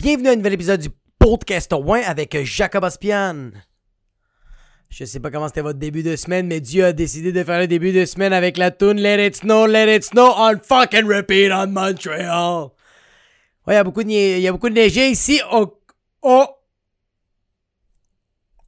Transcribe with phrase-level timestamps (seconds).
[0.00, 3.50] Bienvenue à un nouvel épisode du podcast au avec Jacob Aspian.
[4.88, 7.58] Je sais pas comment c'était votre début de semaine, mais Dieu a décidé de faire
[7.58, 11.04] le début de semaine avec la tune Let It Snow, Let It Snow on fucking
[11.04, 12.68] repeat on Montreal.
[13.66, 15.76] Ouais, il y a beaucoup de, il y a beaucoup de neige ici au,
[16.22, 16.46] au,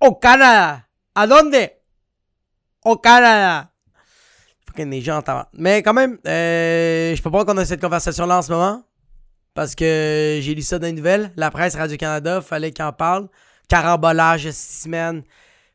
[0.01, 0.83] au Canada.
[1.15, 1.71] ¿A dónde?
[2.85, 3.71] Au Canada.
[4.67, 5.23] Fucking neige en.
[5.53, 8.83] Mais quand même, euh, je peux pas qu'on ait cette conversation-là en ce moment.
[9.55, 11.33] Parce que j'ai lu ça dans les nouvelles.
[11.37, 13.29] La presse Radio-Canada, fallait qu'il en parle.
[13.69, 15.23] Carambolage, semaine.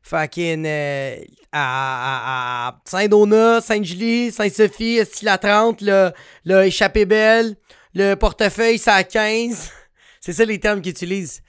[0.02, 0.66] Fucking.
[0.66, 1.18] Euh,
[1.52, 6.12] à, à, à Saint-Donat, Sainte-Julie, Sainte-Sophie, la 30, le,
[6.44, 7.56] le échappé belle,
[7.94, 9.72] le portefeuille, ça à 15.
[10.22, 11.42] C'est ça les termes qu'ils utilisent.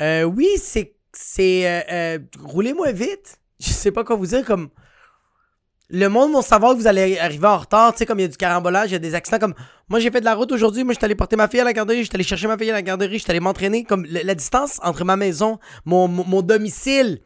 [0.00, 0.96] Euh, oui, c'est.
[1.12, 1.68] C'est.
[1.68, 3.38] Euh, euh, roulez moins vite.
[3.60, 4.70] Je sais pas quoi vous dire, comme
[5.92, 8.24] le monde va savoir que vous allez arriver en retard, tu sais, comme il y
[8.24, 9.54] a du carambolage, il y a des accidents, comme
[9.90, 11.64] moi j'ai fait de la route aujourd'hui, moi je suis allé porter ma fille à
[11.64, 13.84] la garderie, je suis allé chercher ma fille à la garderie, je suis allé m'entraîner,
[13.84, 17.20] comme la, distance entre ma maison, mon, mon, mon domicile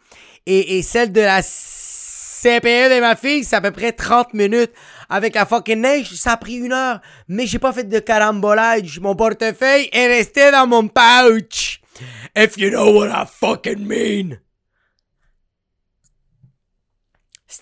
[0.46, 4.72] et, et, celle de la CPE de ma fille, c'est à peu près 30 minutes.
[5.08, 8.98] Avec la fucking neige, ça a pris une heure, mais j'ai pas fait de carambolage,
[8.98, 11.80] mon portefeuille est resté dans mon pouch.
[12.36, 14.38] If you know what I fucking mean.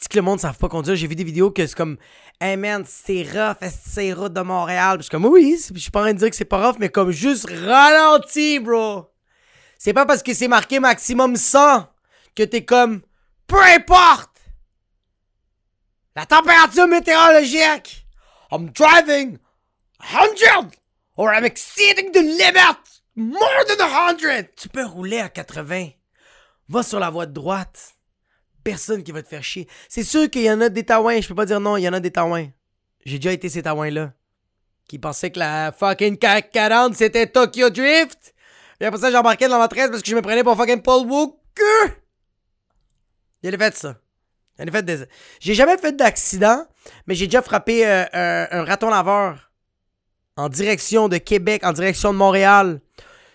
[0.01, 0.95] c'est que le monde ne savent pas conduire.
[0.95, 1.97] J'ai vu des vidéos que c'est comme
[2.41, 4.99] Hey man, c'est rough, c'est route de Montréal?
[4.99, 6.65] Puis je suis comme oui, je suis pas en train de dire que c'est pas
[6.65, 9.11] rough, mais comme juste ralenti, bro.
[9.77, 11.89] C'est pas parce que c'est marqué maximum 100
[12.37, 13.03] que t'es comme
[13.49, 14.31] peu importe.
[16.15, 18.07] La température météorologique.
[18.53, 19.39] I'm driving
[20.01, 20.77] 100
[21.17, 24.55] or I'm exceeding the limit more than 100.
[24.57, 25.89] Tu peux rouler à 80.
[26.69, 27.94] Va sur la voie de droite
[28.65, 29.69] personne qui va te faire chier.
[29.89, 31.89] C'est sûr qu'il y en a des taouins, je peux pas dire non, il y
[31.89, 32.49] en a des taouins.
[33.05, 34.13] J'ai déjà été ces taouins-là.
[34.89, 38.35] Qui pensaient que la fucking 40 c'était Tokyo Drift.
[38.81, 41.07] Et après ça, j'embarquais dans la 13 parce que je me prenais pour fucking Paul
[41.07, 41.95] Walker.
[43.43, 43.97] Il a fait ça.
[44.59, 45.05] Il a fait des...
[45.41, 46.67] J'ai jamais fait d'accident,
[47.07, 49.53] mais j'ai déjà frappé euh, un, un raton laveur
[50.37, 52.81] en direction de Québec, en direction de Montréal.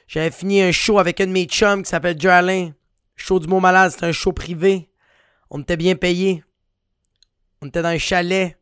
[0.07, 2.72] J'avais fini un show avec un de mes chums qui s'appelle Joe
[3.16, 4.88] Show du mot malade, c'était un show privé.
[5.49, 6.43] On était bien payés.
[7.61, 8.57] On était dans un chalet.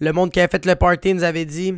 [0.00, 1.74] Le monde qui avait fait le party nous avait dit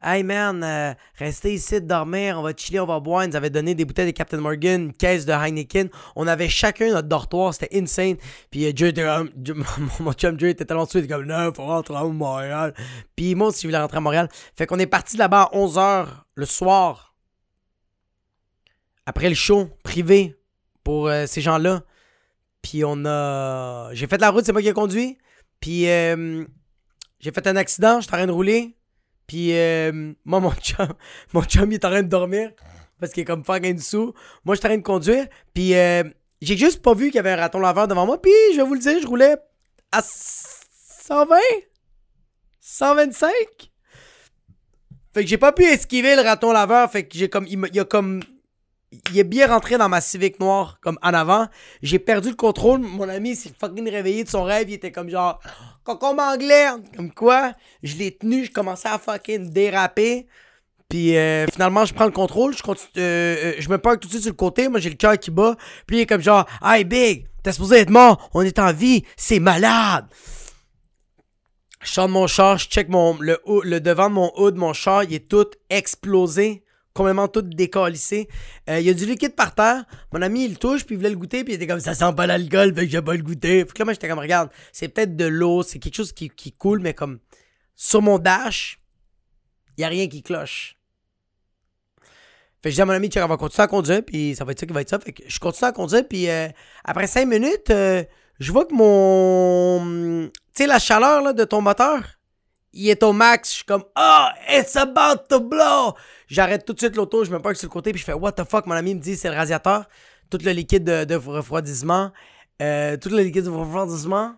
[0.00, 3.24] Hey man, euh, restez ici de dormir, on va chiller, on va boire.
[3.24, 5.88] Ils nous avaient donné des bouteilles de Captain Morgan, une caisse de Heineken.
[6.14, 8.16] On avait chacun notre dortoir, c'était insane.
[8.48, 9.04] Puis euh, était
[10.00, 12.74] mon chum Joe était tellement dessus, il était comme non, faut rentrer à Montréal.
[13.16, 14.28] Puis moi aussi, je voulais rentrer à Montréal.
[14.54, 16.06] Fait qu'on est parti là-bas à 11h
[16.36, 17.16] le soir.
[19.04, 20.36] Après le show privé
[20.84, 21.82] pour euh, ces gens-là.
[22.62, 23.90] Puis on a.
[23.92, 25.18] J'ai fait la route, c'est moi qui ai conduit.
[25.60, 26.44] Puis euh,
[27.20, 28.76] j'ai fait un accident, j'étais en train de rouler.
[29.26, 30.88] Puis euh, moi, mon chum,
[31.32, 32.50] mon chum, il est en train de dormir.
[33.00, 34.12] Parce qu'il est comme fucking sous.
[34.44, 35.26] Moi, j'étais en train de conduire.
[35.54, 36.04] Puis euh,
[36.40, 38.20] j'ai juste pas vu qu'il y avait un raton laveur devant moi.
[38.20, 39.36] Puis je vais vous le dire, je roulais
[39.92, 41.36] à 120
[42.60, 43.32] 125
[45.14, 46.90] Fait que j'ai pas pu esquiver le raton laveur.
[46.90, 47.46] Fait que j'ai comme.
[47.46, 48.22] Il, il a comme
[49.10, 51.46] il est bien rentré dans ma Civic noire, comme en avant.
[51.82, 52.80] J'ai perdu le contrôle.
[52.80, 54.70] Mon ami s'est fucking réveillé de son rêve.
[54.70, 55.40] Il était comme genre,
[55.84, 56.66] cocon anglais.
[56.96, 60.26] Comme quoi, je l'ai tenu, je commençais à fucking déraper.
[60.88, 64.08] Puis euh, finalement, je prends le contrôle, je continue, euh, euh, je me parque tout
[64.08, 65.54] de suite sur le côté, moi j'ai le cœur qui bat.
[65.86, 69.04] Puis il est comme genre, hey big, t'es supposé être mort, on est en vie,
[69.14, 70.06] c'est malade.
[71.82, 74.72] Je sors de mon char, je check mon, le, le devant de mon hood, mon
[74.72, 76.64] char, il est tout explosé
[76.98, 78.28] complètement tout décalissé.
[78.68, 79.84] Euh, il y a du liquide par terre.
[80.12, 82.12] Mon ami, il touche, puis il voulait le goûter, puis il était comme ça sent
[82.16, 83.64] pas l'alcool, fait que j'ai pas le goûter.
[83.64, 86.52] Puis là, moi, j'étais comme, regarde, c'est peut-être de l'eau, c'est quelque chose qui, qui
[86.52, 87.20] coule, mais comme
[87.76, 88.80] sur mon dash,
[89.76, 90.76] il y a rien qui cloche.
[92.60, 94.50] Fait que je dis à mon ami, on va continuer à conduire, puis ça va
[94.50, 94.98] être ça qui va être ça.
[94.98, 96.48] Fait que je continue à conduire, puis euh,
[96.84, 98.02] après cinq minutes, euh,
[98.40, 100.28] je vois que mon.
[100.52, 102.17] Tu sais, la chaleur de ton moteur,
[102.78, 103.50] il est au max.
[103.50, 105.94] Je suis comme, oh, it's about to blow.
[106.28, 108.32] J'arrête tout de suite l'auto, je me parque sur le côté, puis je fais, what
[108.32, 109.86] the fuck, mon ami me dit, c'est le radiateur.
[110.30, 112.12] Tout le liquide de, refroidissement.
[112.62, 114.36] Euh, tout le liquide de refroidissement.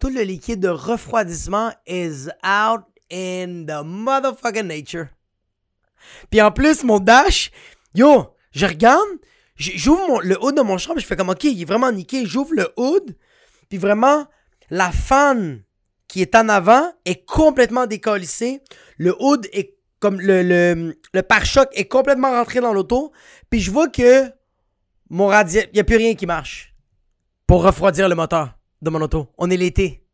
[0.00, 5.06] Tout le liquide de refroidissement is out in the motherfucking nature.
[6.30, 7.52] Puis en plus, mon dash,
[7.94, 9.00] yo, je regarde,
[9.56, 12.26] j'ouvre le hood de mon chambre, je fais comme, ok, il est vraiment niqué.
[12.26, 13.16] J'ouvre le hood,
[13.68, 14.26] puis vraiment,
[14.68, 15.62] la fan
[16.12, 18.60] qui est en avant est complètement décollissée.
[18.98, 23.12] Le hood est comme le, le, pare-choc est complètement rentré dans l'auto.
[23.48, 24.30] Puis je vois que
[25.08, 26.74] mon radiateur, il n'y a plus rien qui marche
[27.46, 29.32] pour refroidir le moteur de mon auto.
[29.38, 30.04] On est l'été.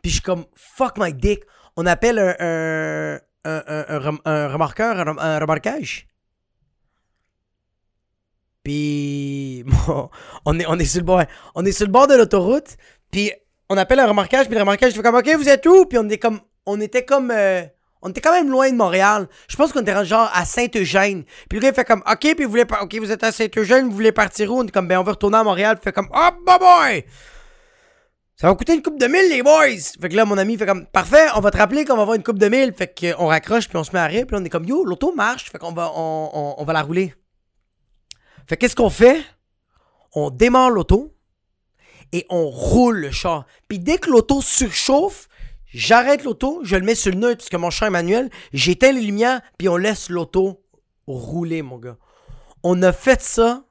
[0.00, 1.42] Puis je suis comme, fuck my dick.
[1.76, 6.08] On appelle un, un, un, un, remorqueur, un, remorquage.
[8.62, 9.66] Puis
[10.46, 11.22] on est, on est sur le bord,
[11.54, 12.78] on est sur le bord de l'autoroute.
[13.10, 13.30] Puis
[13.70, 14.46] on appelle un remorquage.
[14.46, 15.86] Puis le remorquage fait comme OK, vous êtes où?
[15.86, 17.62] Puis on est comme, on était comme, euh,
[18.02, 19.28] on était quand même loin de Montréal.
[19.48, 21.24] Je pense qu'on était genre à Saint-Eugène.
[21.48, 23.86] Puis le gars il fait comme OK, puis vous voulez, OK, vous êtes à Saint-Eugène,
[23.86, 24.60] vous voulez partir où?
[24.60, 25.76] On est comme ben on veut retourner à Montréal.
[25.76, 27.04] Puis il fait comme Oh bah boy
[28.36, 29.76] ça va coûter une coupe de mille, les boys!
[30.00, 32.16] Fait que là, mon ami fait comme, parfait, on va te rappeler qu'on va avoir
[32.16, 32.72] une coupe de mille.
[32.72, 35.12] Fait qu'on raccroche, puis on se met à rire, puis on est comme, yo, l'auto
[35.14, 35.50] marche.
[35.50, 37.12] Fait qu'on va, on va la rouler.
[38.46, 39.22] Fait qu'est-ce qu'on fait?
[40.14, 41.12] On démarre l'auto
[42.12, 43.46] et on roule le char.
[43.68, 45.28] Puis dès que l'auto surchauffe,
[45.72, 48.92] j'arrête l'auto, je le mets sur le neutre, parce que mon char est manuel, j'éteins
[48.92, 50.62] les lumières, puis on laisse l'auto
[51.06, 51.96] rouler, mon gars.
[52.62, 53.64] On a fait ça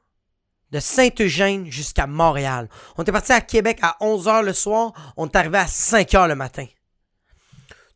[0.72, 2.70] de Saint-Eugène jusqu'à Montréal.
[2.98, 6.36] On était parti à Québec à 11h le soir, on est arrivé à 5h le
[6.36, 6.66] matin.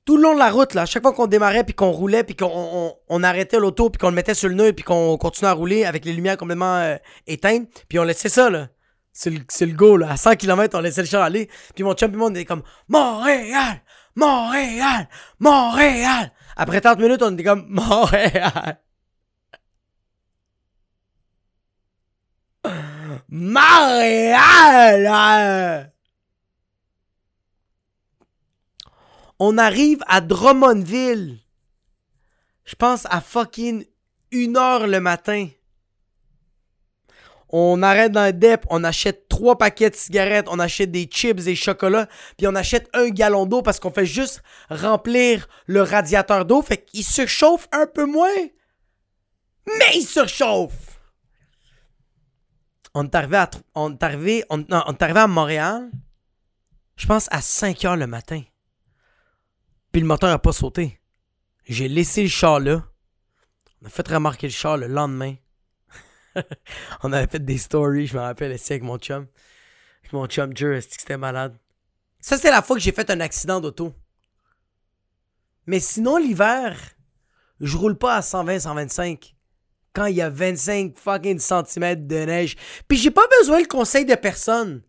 [0.06, 2.26] Tout le long de la route, là, à chaque fois qu'on démarrait, puis qu'on roulait,
[2.26, 5.18] puis qu'on on, on arrêtait l'auto, puis qu'on le mettait sur le nœud, puis qu'on
[5.18, 8.68] continuait à rouler avec les lumières complètement euh, éteintes, puis on laissait ça, là.
[9.14, 10.12] C'est le, c'est le go, là.
[10.12, 11.48] À 100 km, on laissait le char aller.
[11.76, 13.82] Puis mon chum on était comme Montréal!
[14.16, 15.08] Montréal!
[15.40, 16.32] Montréal!
[16.56, 18.80] Après 30 minutes, on était comme Montréal!
[23.30, 24.74] Montréal!
[29.40, 31.40] On arrive à Drummondville.
[32.66, 33.86] Je pense à fucking
[34.32, 35.50] une heure le matin.
[37.56, 41.44] On arrête dans le dep, on achète trois paquets de cigarettes, on achète des chips,
[41.44, 44.42] des chocolats, puis on achète un gallon d'eau parce qu'on fait juste
[44.72, 48.48] remplir le radiateur d'eau, fait qu'il surchauffe un peu moins,
[49.68, 51.00] mais il surchauffe.
[52.96, 55.92] On est arrivé à, on est arrivé, on, à Montréal,
[56.96, 58.42] je pense à 5 heures le matin.
[59.92, 61.00] Puis le moteur a pas sauté.
[61.68, 62.84] J'ai laissé le char là.
[63.84, 65.36] On a fait remarquer le char le lendemain.
[67.04, 69.28] On avait fait des stories, je me rappelle, ici avec mon chum.
[70.02, 71.58] Avec mon chum Jer, c'était malade?
[72.20, 73.94] Ça, c'était la fois que j'ai fait un accident d'auto.
[75.66, 76.78] Mais sinon, l'hiver,
[77.60, 79.34] je roule pas à 120-125
[79.94, 82.56] quand il y a 25 fucking centimètres de neige.
[82.88, 84.82] Puis j'ai pas besoin le conseil de personne.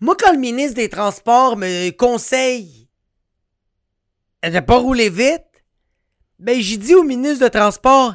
[0.00, 2.88] Moi, quand le ministre des Transports me conseille
[4.42, 5.44] de pas rouler vite,
[6.38, 8.14] ben j'ai dit au ministre de Transport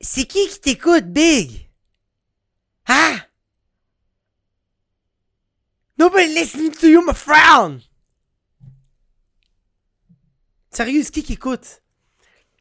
[0.00, 1.70] C'est qui qui t'écoute, Big?
[2.86, 3.16] Hein?
[5.98, 7.80] Nobody listening to you, my friend!
[10.70, 11.82] Sérieux, c'est qui qui écoute?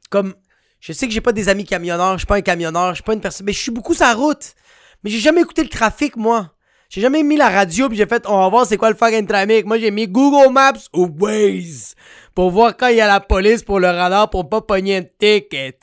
[0.09, 0.35] Comme,
[0.79, 3.03] je sais que j'ai pas des amis camionneurs, je suis pas un camionneur, je suis
[3.03, 4.55] pas une personne, mais je suis beaucoup sur la route.
[5.03, 6.55] Mais j'ai jamais écouté le trafic, moi.
[6.89, 9.27] J'ai jamais mis la radio puis j'ai fait, on va voir c'est quoi le fucking
[9.27, 9.65] trafic.
[9.65, 11.95] Moi, j'ai mis Google Maps ou Waze
[12.33, 15.03] pour voir quand il y a la police pour le radar pour pas pogner un
[15.03, 15.79] ticket.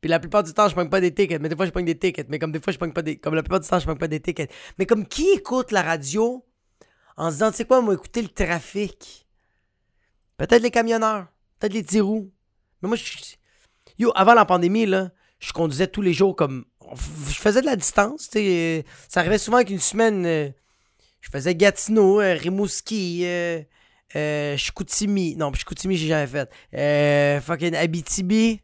[0.00, 1.84] Puis la plupart du temps, je pogne pas des tickets, mais des fois, je pogne
[1.84, 2.28] des tickets.
[2.28, 3.16] Mais comme des fois, je pogne pas des.
[3.16, 4.50] Comme la plupart du temps, je pogne pas des tickets.
[4.78, 6.44] Mais comme qui écoute la radio
[7.16, 9.26] en se disant, tu sais quoi, moi, écouter le trafic?
[10.36, 11.26] Peut-être les camionneurs,
[11.58, 12.30] peut-être les petits roues.
[12.80, 13.04] Mais moi, je.
[13.98, 15.10] Yo, avant la pandémie, là,
[15.40, 16.64] je conduisais tous les jours comme.
[17.28, 18.84] Je faisais de la distance, sais.
[19.08, 20.48] Ça arrivait souvent qu'une semaine, euh,
[21.20, 23.62] je faisais Gatineau, euh, Rimouski, euh,
[24.16, 25.36] euh, Chicoutimi.
[25.36, 26.50] Non, Chicoutimi, j'ai jamais fait.
[26.74, 28.62] Euh, fucking Abitibi.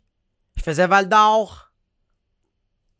[0.57, 1.73] Je faisais Val d'Or.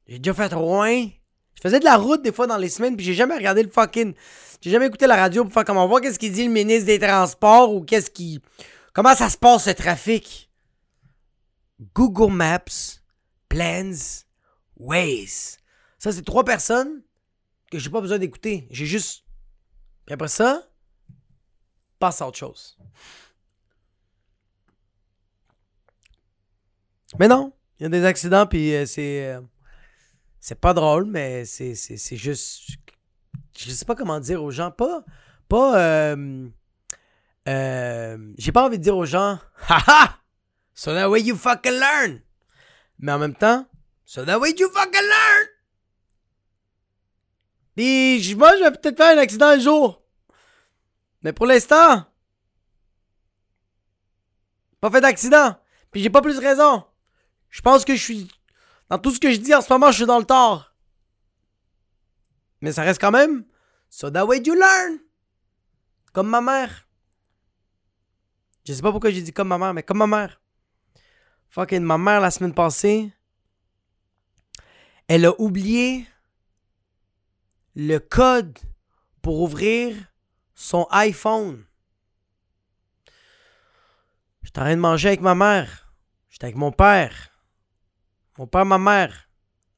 [0.07, 1.09] J'ai déjà fait Rouen.
[1.55, 3.71] Je faisais de la route des fois dans les semaines, puis j'ai jamais regardé le
[3.71, 4.15] fucking.
[4.61, 6.99] J'ai jamais écouté la radio pour faire comment voir qu'est-ce qu'il dit le ministre des
[6.99, 8.41] Transports ou qu'est-ce qui.
[8.93, 10.51] Comment ça se passe ce trafic?
[11.95, 13.01] Google Maps,
[13.49, 14.25] Plans,
[14.77, 15.59] Waze.
[15.99, 17.03] Ça, c'est trois personnes
[17.71, 18.69] que j'ai pas besoin d'écouter.
[18.71, 19.25] J'ai juste.
[20.07, 20.63] Puis après ça,
[21.99, 22.77] passe à autre chose.
[27.19, 29.35] Mais non, il y a des accidents, puis euh, c'est.
[29.35, 29.41] euh,
[30.41, 31.75] c'est pas drôle, mais c'est,
[32.17, 32.69] juste.
[33.57, 34.71] Je sais pas comment dire aux gens.
[34.71, 35.05] Pas.
[35.49, 35.79] Pas.
[35.79, 36.49] euh,
[38.37, 39.39] j'ai pas envie de dire aux gens.
[39.69, 40.19] Haha!
[40.75, 42.21] So that way you fucking learn!
[42.99, 43.67] Mais en même temps,
[44.05, 45.47] so that way you fucking learn!
[47.77, 50.03] Puis, moi, je vais peut-être faire un accident un jour.
[51.23, 52.05] Mais pour l'instant,
[54.81, 55.57] pas fait d'accident.
[55.91, 56.85] Puis j'ai pas plus raison.
[57.55, 58.29] Je pense que je suis.
[58.91, 60.75] Dans tout ce que je dis en ce moment, je suis dans le tort.
[62.61, 63.47] Mais ça reste quand même.
[63.89, 64.99] So that way you learn.
[66.13, 66.89] Comme ma mère.
[68.67, 70.43] Je sais pas pourquoi j'ai dit comme ma mère, mais comme ma mère.
[71.51, 73.13] Fucking ma mère la semaine passée.
[75.07, 76.09] Elle a oublié
[77.77, 78.59] le code
[79.23, 79.95] pour ouvrir
[80.57, 81.65] son iPhone.
[84.43, 85.93] J'étais en train de manger avec ma mère.
[86.31, 87.31] J'étais avec mon père.
[88.39, 89.29] Mon père, ma mère.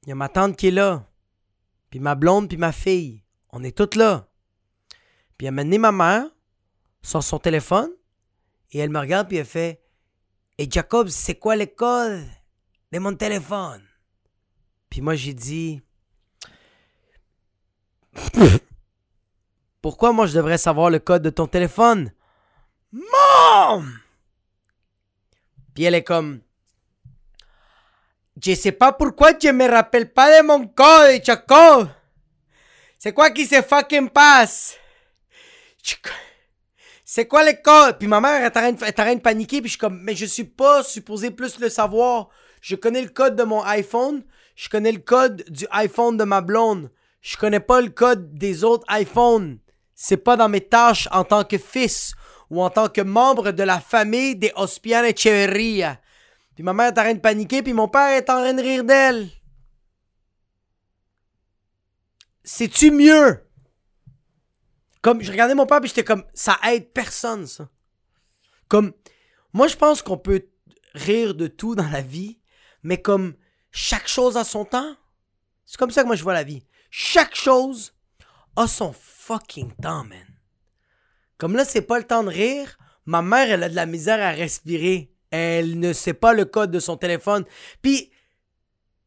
[0.03, 1.07] Il y a ma tante qui est là.
[1.91, 3.23] Puis ma blonde, puis ma fille.
[3.51, 4.29] On est toutes là.
[5.37, 6.25] Puis elle m'a amené ma mère
[7.03, 7.91] sur son téléphone
[8.73, 9.83] et elle me regarde puis elle fait
[10.59, 12.25] Et Jacob, c'est quoi le code
[12.93, 13.83] de mon téléphone?
[14.91, 15.83] Puis moi j'ai dit
[19.83, 22.13] Pourquoi moi je devrais savoir le code de ton téléphone?
[22.93, 23.99] Mom!
[25.75, 26.41] Puis elle est comme
[28.43, 31.89] Je sais pas pourquoi je me rappelle pas de mon code, Jacob.
[32.99, 34.77] C'est quoi qui se fucking passe?
[37.05, 37.99] C'est quoi le code?
[37.99, 40.45] Puis ma mère est en train de paniquer, puis je suis comme, mais je suis
[40.45, 42.29] pas supposé plus le savoir.
[42.61, 44.25] Je connais le code de mon iPhone,
[44.55, 46.91] je connais le code du iPhone de ma blonde.
[47.23, 49.59] Je connais pas le code des autres iPhones.
[49.95, 52.13] C'est pas dans mes tâches en tant que fils
[52.51, 55.99] ou en tant que membre de la famille des Ospian Echeverria.
[56.57, 58.63] Puis ma mère est en train de paniquer, puis mon père est en train de
[58.63, 59.29] rire d'elle.
[62.43, 63.47] C'est-tu mieux?
[65.03, 67.69] Comme, je regardais mon père, puis j'étais comme, ça aide personne, ça.
[68.69, 68.95] Comme,
[69.53, 70.49] moi, je pense qu'on peut
[70.95, 72.41] rire de tout dans la vie,
[72.83, 73.37] mais comme,
[73.71, 74.97] chaque chose a son temps.
[75.67, 76.65] C'est comme ça que moi, je vois la vie.
[76.91, 77.95] Chaque chose
[78.57, 80.27] a son fucking temps, man.
[81.37, 82.79] Comme là, c'est pas le temps de rire.
[83.05, 85.13] Ma mère, elle a de la misère à respirer.
[85.37, 87.45] Elle ne sait pas le code de son téléphone.
[87.83, 88.11] Puis,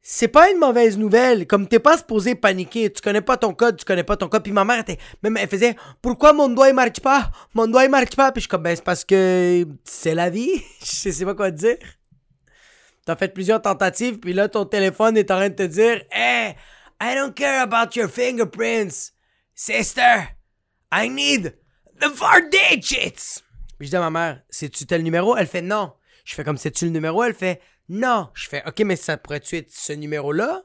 [0.01, 1.48] c'est pas une mauvaise nouvelle.
[1.48, 2.91] Comme t'es pas supposé paniquer.
[2.91, 4.43] Tu connais pas ton code, tu connais pas ton code.
[4.43, 7.31] Puis ma mère, elle faisait Pourquoi mon doigt il marche pas?
[7.53, 8.31] Mon doigt il marche pas?
[8.31, 10.62] Puis je suis comme Ben, c'est parce que c'est la vie.
[10.81, 11.77] je sais pas quoi te dire.
[13.05, 14.19] T'as fait plusieurs tentatives.
[14.19, 16.55] Puis là, ton téléphone est en train de te dire Hey,
[17.01, 19.13] I don't care about your fingerprints.
[19.55, 20.29] Sister,
[20.91, 21.55] I need
[22.00, 23.43] the four digits.
[23.77, 25.36] Puis je dis à ma mère C'est-tu tel numéro?
[25.36, 25.93] Elle fait Non.
[26.29, 27.24] Je fais comme C'est-tu le numéro?
[27.24, 27.59] Elle fait
[27.89, 28.29] non.
[28.36, 30.62] Je fais, OK, mais ça pourrait-tu être ce numéro-là?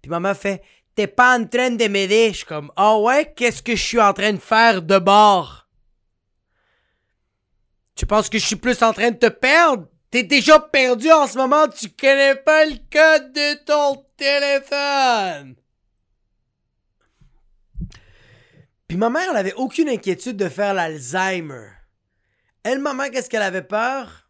[0.00, 0.62] Puis maman fait,
[0.94, 2.30] t'es pas en train de m'aider.
[2.30, 4.98] Je suis comme, ah oh ouais, qu'est-ce que je suis en train de faire de
[4.98, 5.68] bord?
[7.94, 9.86] Tu penses que je suis plus en train de te perdre?
[10.10, 15.56] T'es déjà perdu en ce moment, tu connais pas le code de ton téléphone.
[18.88, 21.68] Puis ma mère, elle avait aucune inquiétude de faire l'Alzheimer.
[22.62, 24.21] Elle, maman, qu'est-ce qu'elle avait peur?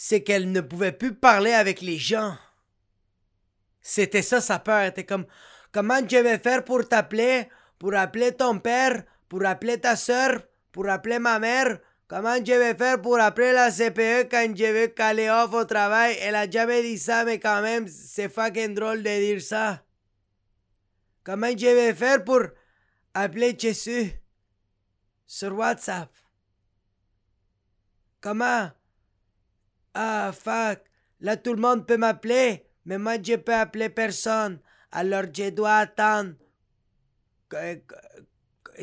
[0.00, 2.36] C'est qu'elle ne pouvait plus parler avec les gens.
[3.80, 4.92] C'était ça sa peur.
[5.08, 5.26] Comme
[5.72, 7.48] Comment je vais faire pour t'appeler,
[7.80, 10.40] pour appeler ton père, pour appeler ta soeur,
[10.70, 11.80] pour appeler ma mère?
[12.06, 16.16] Comment je vais faire pour appeler la CPE quand je vais caler off au travail?
[16.20, 19.82] Elle a jamais dit ça, mais quand même, c'est fucking drôle de dire ça.
[21.24, 22.42] Comment je vais faire pour
[23.14, 24.12] appeler Jésus
[25.26, 26.08] sur WhatsApp?
[28.20, 28.70] Comment?
[30.00, 30.78] Ah, fuck.
[31.18, 34.60] Là, tout le monde peut m'appeler, mais moi, je peux appeler personne.
[34.92, 36.34] Alors, je dois attendre.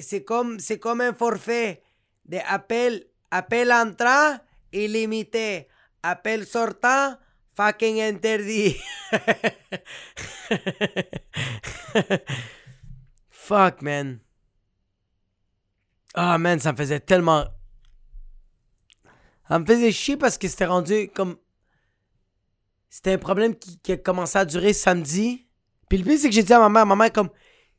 [0.02, 1.82] C'est comme, c'est comme un forfait
[2.26, 4.38] de appel, appel entrant
[4.74, 5.70] illimité.
[6.04, 7.16] Appel sortant,
[7.56, 8.76] fucking interdit.
[13.30, 14.20] Fuck, man.
[16.14, 17.46] Ah, man, ça me faisait tellement
[19.48, 21.38] ça me faisait chier parce que c'était rendu comme.
[22.90, 25.48] C'était un problème qui, a commencé à durer samedi.
[25.90, 27.30] Puis le pire, c'est que j'ai dit à ma mère, ma mère, comme,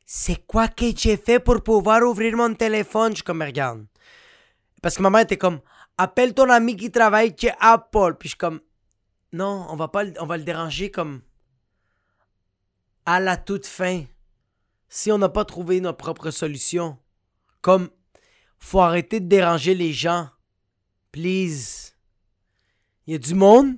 [0.05, 3.11] c'est quoi que j'ai fait pour pouvoir ouvrir mon téléphone?
[3.11, 3.85] Je suis comme, regarde.
[4.81, 5.59] Parce que ma mère était comme,
[5.97, 8.15] appelle ton ami qui travaille chez Apple.
[8.19, 8.61] Puis je suis comme,
[9.33, 11.21] non, on va pas, on va le déranger comme
[13.05, 14.03] à la toute fin.
[14.89, 16.97] Si on n'a pas trouvé notre propre solution.
[17.61, 17.89] Comme,
[18.59, 20.29] faut arrêter de déranger les gens.
[21.25, 23.75] Il y a du monde,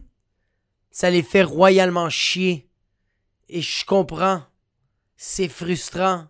[0.92, 2.70] ça les fait royalement chier.
[3.48, 4.44] Et je comprends.
[5.16, 6.28] C'est frustrant.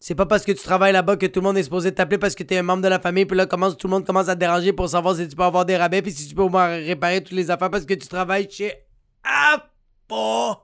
[0.00, 2.34] C'est pas parce que tu travailles là-bas que tout le monde est supposé t'appeler parce
[2.34, 3.24] que tu es un membre de la famille.
[3.24, 5.76] Puis là, tout le monde commence à déranger pour savoir si tu peux avoir des
[5.76, 6.02] rabais.
[6.02, 8.74] Puis si tu peux au réparer toutes les affaires parce que tu travailles chez
[9.22, 10.60] Apple.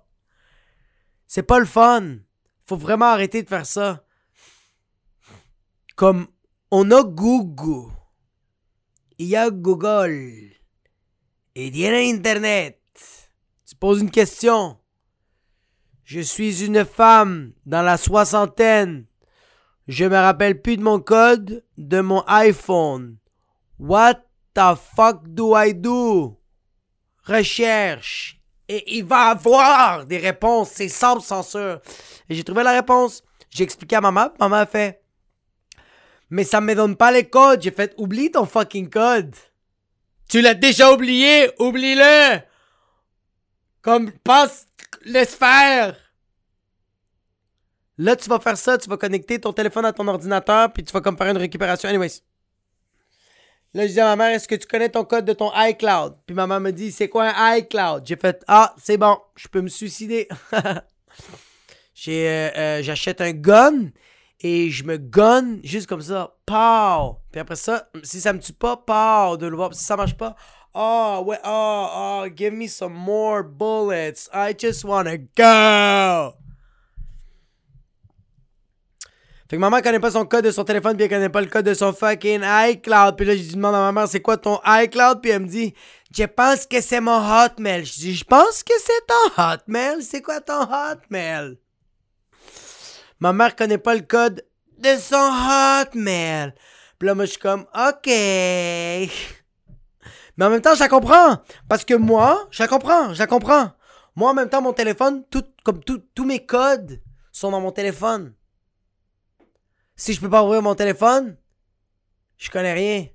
[1.26, 2.16] C'est pas le fun.
[2.66, 4.04] Faut vraiment arrêter de faire ça.
[5.94, 6.26] Comme
[6.70, 7.92] on a Google
[9.18, 10.52] il y a Google.
[11.54, 12.80] Il y a Internet.
[13.66, 14.78] Tu poses une question.
[16.04, 19.06] Je suis une femme dans la soixantaine.
[19.88, 23.16] Je me rappelle plus de mon code de mon iPhone.
[23.78, 24.22] What
[24.54, 26.40] the fuck do I do?
[27.24, 28.40] Recherche.
[28.68, 30.70] Et il va avoir des réponses.
[30.74, 31.80] C'est sans censure.
[32.28, 33.22] Et j'ai trouvé la réponse.
[33.50, 34.28] J'ai expliqué à maman.
[34.38, 35.02] Maman a fait
[36.30, 37.62] mais ça me donne pas les codes.
[37.62, 39.34] J'ai fait, oublie ton fucking code.
[40.28, 42.40] Tu l'as déjà oublié, oublie-le.
[43.82, 44.66] Comme, passe,
[45.04, 45.96] laisse faire.
[47.96, 50.92] Là, tu vas faire ça, tu vas connecter ton téléphone à ton ordinateur, puis tu
[50.92, 51.88] vas comme faire une récupération.
[51.88, 52.22] Anyways.
[53.74, 56.16] Là, je dis à ma mère, est-ce que tu connais ton code de ton iCloud?
[56.26, 58.02] Puis ma mère me dit, c'est quoi un iCloud?
[58.06, 60.28] J'ai fait, ah, c'est bon, je peux me suicider.
[62.06, 63.90] Euh, euh, j'achète un gun
[64.40, 66.34] et je me gonne juste comme ça.
[66.46, 67.18] Pow!
[67.30, 69.36] Puis après ça, si ça me tue pas, pow!
[69.36, 69.74] De voir.
[69.74, 70.36] Si ça marche pas,
[70.74, 74.28] oh, ouais, oh, oh, give me some more bullets.
[74.32, 76.34] I just wanna go!
[79.50, 81.46] Fait que maman connaît pas son code de son téléphone, puis elle connaît pas le
[81.46, 83.16] code de son fucking iCloud.
[83.16, 85.22] Puis là, je demande à ma mère, c'est quoi ton iCloud?
[85.22, 85.72] Puis elle me dit,
[86.14, 87.86] je pense que c'est mon Hotmail.
[87.86, 90.02] Je dis, je pense que c'est ton Hotmail.
[90.02, 91.56] C'est quoi ton Hotmail?
[93.20, 94.44] Ma mère connaît pas le code
[94.78, 96.54] de son Hotmail.
[96.98, 98.06] Puis là, moi, je suis comme, OK.
[100.36, 101.42] Mais en même temps, je la comprends.
[101.68, 103.72] Parce que moi, je la comprends, je la comprends.
[104.14, 107.00] Moi, en même temps, mon téléphone, tout, comme tous mes codes
[107.32, 108.34] sont dans mon téléphone.
[109.96, 111.36] Si je peux pas ouvrir mon téléphone,
[112.36, 113.06] je connais rien.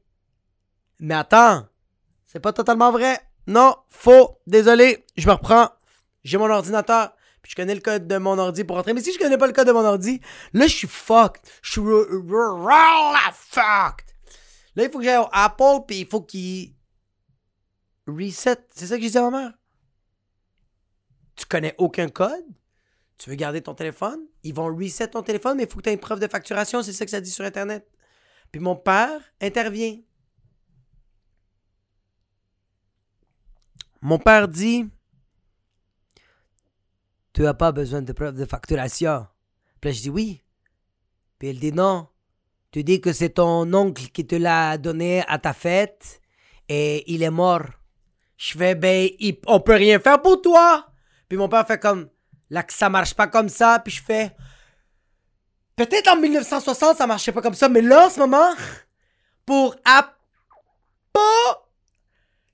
[0.99, 1.67] Mais attends,
[2.25, 3.19] c'est pas totalement vrai.
[3.47, 4.39] Non, faux.
[4.47, 5.69] Désolé, je me reprends.
[6.23, 7.13] J'ai mon ordinateur.
[7.43, 8.93] Puis je connais le code de mon ordi pour rentrer.
[8.93, 10.21] Mais si je connais pas le code de mon ordi,
[10.53, 11.41] là, je suis fucked.
[11.61, 11.81] Je suis
[13.33, 14.05] fucked.
[14.75, 16.73] Là, il faut que j'aille au Apple, puis il faut qu'il
[18.07, 18.57] reset.
[18.73, 19.53] C'est ça que je disais à ma mère.
[21.35, 22.45] Tu connais aucun code?
[23.17, 24.21] Tu veux garder ton téléphone?
[24.43, 26.81] Ils vont reset ton téléphone, mais il faut que tu aies une preuve de facturation.
[26.81, 27.85] C'est ça que ça dit sur Internet.
[28.51, 29.97] Puis mon père intervient.
[34.01, 34.89] Mon père dit
[37.33, 39.27] Tu n'as pas besoin de preuve de facturation.
[39.81, 40.41] Puis je dis oui.
[41.39, 42.07] Puis il dit non.
[42.71, 46.21] Tu dis que c'est ton oncle qui te l'a donné à ta fête
[46.69, 47.65] et il est mort.
[48.37, 49.09] Je fais ben,
[49.47, 50.87] on peut rien faire pour toi.
[51.27, 52.09] Puis mon père fait comme
[52.53, 54.35] Là, que ça marche pas comme ça, puis je fais.
[55.75, 58.53] Peut-être en 1960, ça marchait pas comme ça, mais là, en ce moment,
[59.43, 60.13] pour Apple,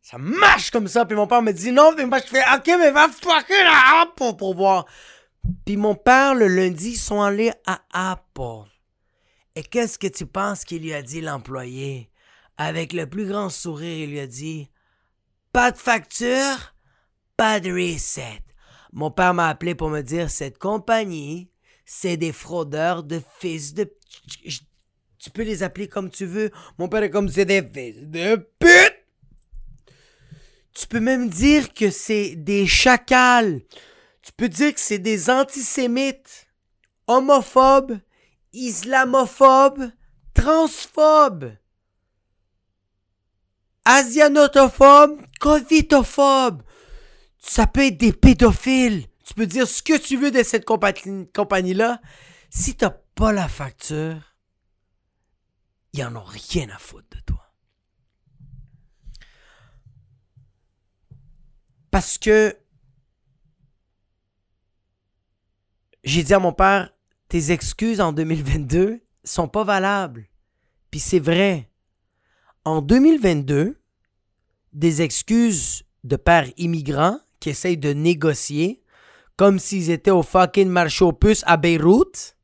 [0.10, 1.06] ça marche comme ça.
[1.06, 4.02] Puis mon père me dit non, mais moi, je fais ok, mais va fucker à
[4.02, 4.88] Apple pour voir.
[5.66, 8.68] Puis mon père, le lundi, ils sont allés à Apple.
[9.56, 12.10] Et qu'est-ce que tu penses qu'il lui a dit l'employé?
[12.58, 14.72] Avec le plus grand sourire, il lui a dit
[15.54, 16.74] Pas de facture,
[17.38, 18.42] pas de reset.
[18.92, 21.52] Mon père m'a appelé pour me dire cette compagnie,
[21.86, 23.94] c'est des fraudeurs de fils de.
[25.20, 26.50] Tu peux les appeler comme tu veux.
[26.80, 28.89] Mon père est comme c'est des fils de pute.
[30.74, 33.62] Tu peux même dire que c'est des chacals.
[34.22, 36.48] Tu peux dire que c'est des antisémites,
[37.08, 38.00] homophobes,
[38.54, 39.92] islamophobes,
[40.34, 41.52] transphobes,
[43.86, 46.64] asianotophobes, covidophobes.
[47.40, 49.08] Ça peut être des pédophiles.
[49.26, 52.02] Tu peux dire ce que tu veux de cette compagnie-là.
[52.50, 54.36] Si t'as pas la facture,
[55.94, 57.49] ils en ont rien à foutre de toi.
[61.92, 62.56] Parce que
[66.04, 66.92] j'ai dit à mon père,
[67.28, 70.28] tes excuses en 2022 sont pas valables.
[70.92, 71.70] Puis c'est vrai.
[72.66, 73.80] En 2022,
[74.74, 78.82] des excuses de père immigrant qui essayent de négocier
[79.36, 82.36] comme s'ils étaient au fucking marché aux à Beyrouth.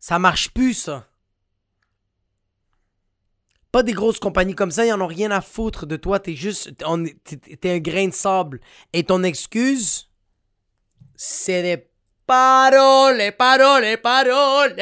[0.00, 1.08] Ça marche plus, ça.
[3.76, 6.18] Pas des grosses compagnies comme ça, ils en ont rien à foutre de toi.
[6.18, 6.72] T'es juste.
[7.60, 8.58] T'es un grain de sable.
[8.94, 10.08] Et ton excuse,
[11.14, 11.86] c'est des
[12.26, 14.76] paroles, paroles, paroles.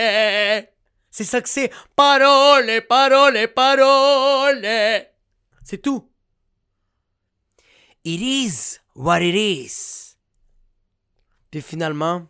[1.10, 1.72] C'est ça que c'est.
[1.96, 4.64] Paroles, paroles, paroles.
[5.64, 6.08] C'est tout.
[8.04, 10.14] It is what it is.
[11.50, 12.28] Puis finalement,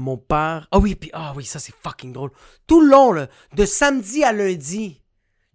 [0.00, 0.66] mon père.
[0.70, 2.32] Ah oui, puis ah oui, ça c'est fucking drôle.
[2.66, 5.00] Tout le long, de samedi à lundi,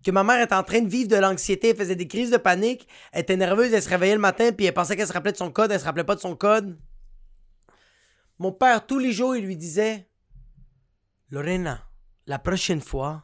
[0.03, 2.87] que ma mère était en train de vivre de l'anxiété, faisait des crises de panique,
[3.11, 5.37] elle était nerveuse, elle se réveillait le matin, puis elle pensait qu'elle se rappelait de
[5.37, 6.77] son code, elle se rappelait pas de son code.
[8.37, 10.07] Mon père, tous les jours, il lui disait
[11.31, 11.83] Lorena,
[12.27, 13.23] la prochaine fois,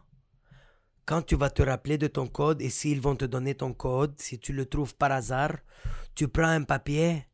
[1.06, 4.20] quand tu vas te rappeler de ton code et s'ils vont te donner ton code,
[4.20, 5.58] si tu le trouves par hasard,
[6.16, 7.28] tu prends un papier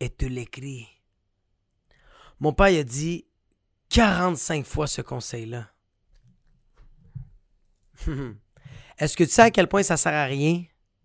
[0.00, 0.88] et tu l'écris.
[2.40, 3.26] Mon père a dit
[3.90, 5.68] 45 fois ce conseil-là.
[8.98, 10.64] Est-ce que tu sais à quel point ça sert à rien?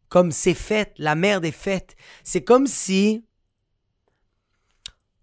[0.09, 1.95] Comme c'est fait, la merde est faite.
[2.23, 3.25] C'est comme si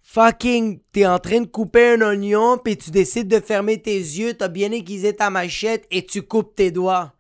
[0.03, 4.35] fucking, t'es en train de couper un oignon, puis tu décides de fermer tes yeux,
[4.35, 7.13] t'as bien aiguisé ta machette et tu coupes tes doigts.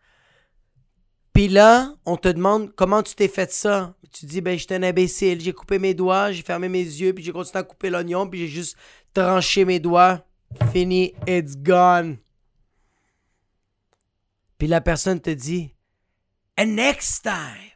[1.34, 3.94] Puis là, on te demande comment tu t'es fait ça?
[4.20, 7.24] Tu dis, ben, j'étais un imbécile, j'ai coupé mes doigts, j'ai fermé mes yeux, puis
[7.24, 8.76] j'ai continué à couper l'oignon, puis j'ai juste
[9.12, 10.24] tranché mes doigts.
[10.72, 12.18] Fini, it's gone.
[14.58, 15.74] Puis la personne te dit,
[16.58, 17.72] and next time,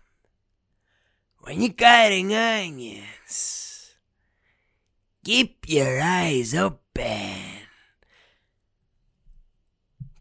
[1.45, 3.97] when you're cutting onions,
[5.25, 7.60] keep your eyes open.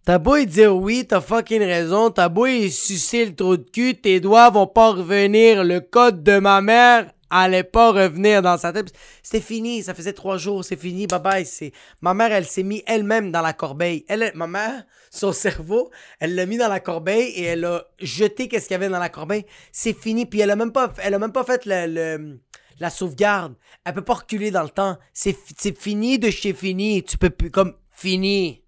[0.10, 3.70] T'as beau y dire oui, t'as fucking raison, t'as beau y sucer le trou de
[3.70, 8.58] cul, tes doigts vont pas revenir, le code de ma mère allait pas revenir dans
[8.58, 8.92] sa tête.
[9.22, 11.46] C'était fini, ça faisait trois jours, c'est fini, bye bye.
[11.46, 11.74] C'est...
[12.02, 14.04] Ma mère, elle s'est mis elle-même dans la corbeille.
[14.08, 18.48] Elle, ma mère, son cerveau, elle l'a mis dans la corbeille et elle a jeté
[18.48, 19.46] qu'est-ce qu'il y avait dans la corbeille.
[19.72, 22.40] C'est fini, puis elle a même pas, elle a même pas fait le,
[22.80, 23.54] la sauvegarde.
[23.86, 24.98] Elle peut pas reculer dans le temps.
[25.14, 27.04] C'est, c'est fini de chez fini.
[27.04, 28.64] Tu peux plus, comme, fini.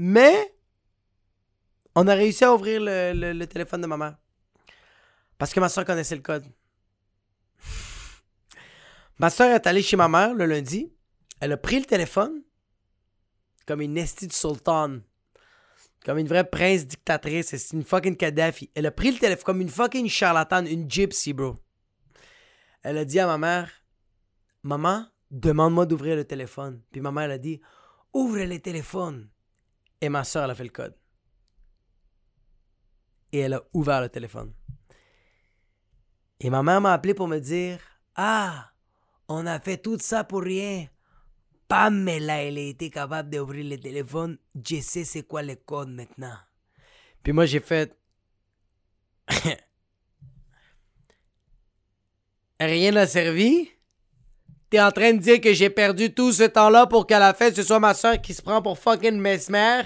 [0.00, 0.54] Mais,
[1.96, 4.16] on a réussi à ouvrir le, téléphone de ma mère.
[5.38, 6.46] Parce que ma soeur connaissait le code.
[9.18, 10.92] ma soeur est allée chez ma mère le lundi.
[11.40, 12.44] Elle a pris le téléphone
[13.66, 15.00] comme une estie de sultan.
[16.04, 17.56] Comme une vraie prince dictatrice.
[17.56, 18.70] C'est une fucking Kadhafi.
[18.76, 21.56] Elle a pris le téléphone comme une fucking charlatane, une gypsy, bro.
[22.84, 23.68] Elle a dit à ma mère
[24.62, 26.82] Maman, demande-moi d'ouvrir le téléphone.
[26.92, 27.60] Puis ma mère a dit
[28.12, 29.28] Ouvre le téléphone.
[30.00, 30.94] Et ma soeur, elle a fait le code.
[33.32, 34.52] Et elle a ouvert le téléphone.
[36.40, 37.80] Et ma mère m'a appelé pour me dire
[38.14, 38.72] Ah,
[39.28, 40.86] on a fait tout ça pour rien.
[41.66, 44.38] Pamela, elle a été capable d'ouvrir le téléphone.
[44.54, 46.38] Je sais c'est quoi le code maintenant.
[47.22, 47.94] Puis moi, j'ai fait.
[52.60, 53.68] Rien n'a servi?
[54.70, 57.52] T'es en train de dire que j'ai perdu tout ce temps-là pour qu'à la fin,
[57.52, 59.82] ce soit ma soeur qui se prend pour fucking mesmer,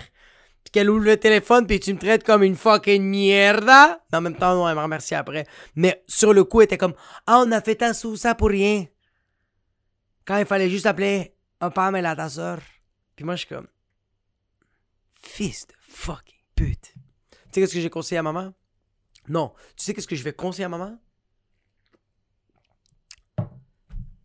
[0.64, 4.02] puis qu'elle ouvre le téléphone, puis tu me traites comme une fucking mierda?
[4.10, 5.46] Mais en même temps, non, elle m'a remercié après.
[5.76, 6.94] Mais sur le coup, elle était comme
[7.26, 8.86] Ah, on a fait un sous ça pour rien.
[10.24, 12.58] Quand il fallait juste appeler un père, mais là, ta soeur.
[13.14, 13.68] Puis moi, je suis comme
[15.20, 16.94] Fils de fucking pute.
[17.30, 18.52] Tu sais qu'est-ce que j'ai conseillé à maman?
[19.28, 19.52] Non.
[19.76, 20.98] Tu sais qu'est-ce que je vais conseiller à maman?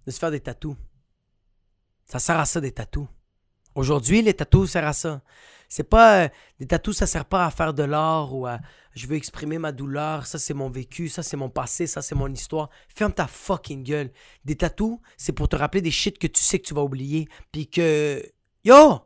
[0.08, 0.76] De se faire des tatous.
[2.06, 3.08] Ça sert à ça, des tatous.
[3.76, 5.22] Aujourd'hui, les tatous servent à ça.
[5.68, 6.24] C'est pas.
[6.24, 8.60] Euh, des tatous, ça sert pas à faire de l'art ou à.
[8.96, 12.16] Je veux exprimer ma douleur, ça c'est mon vécu, ça c'est mon passé, ça c'est
[12.16, 12.70] mon histoire.
[12.88, 14.12] Ferme ta fucking gueule.
[14.46, 17.28] Des tatous, c'est pour te rappeler des shit que tu sais que tu vas oublier.
[17.52, 18.24] Puis que.
[18.64, 19.02] Yo!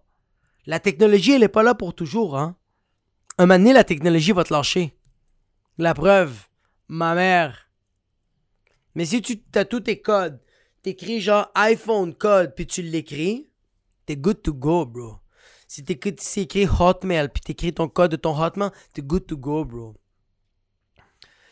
[0.68, 2.56] La technologie, elle est pas là pour toujours, hein.
[3.40, 4.96] Un moment donné, la technologie va te lâcher.
[5.80, 6.48] La preuve,
[6.88, 7.72] ma mère.
[8.94, 10.40] Mais si tu tatoues tes codes,
[10.82, 13.50] t'écris genre iPhone code, puis tu l'écris,
[14.06, 15.18] t'es good to go, bro.
[15.68, 19.64] Si t'écris écrit Hotmail, puis t'écris ton code de ton Hotmail, t'es good to go,
[19.64, 19.96] bro.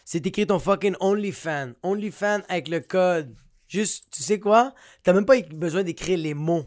[0.04, 3.36] Si t'écris ton fucking OnlyFan, OnlyFan avec le code,
[3.68, 4.74] juste, tu sais quoi?
[5.04, 6.66] T'as même pas besoin d'écrire les mots.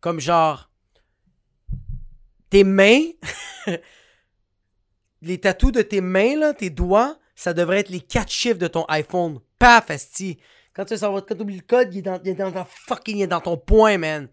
[0.00, 0.70] Comme genre,
[2.50, 3.02] tes mains,
[5.22, 8.68] les tatous de tes mains, là, tes doigts, ça devrait être les quatre chiffres de
[8.68, 9.40] ton iPhone.
[9.58, 10.38] Paf, asti.
[10.74, 13.18] Quand tu veux savoir, quand tu oublies le code, il est, dans, dans ton fucking,
[13.18, 14.28] il dans ton point, man.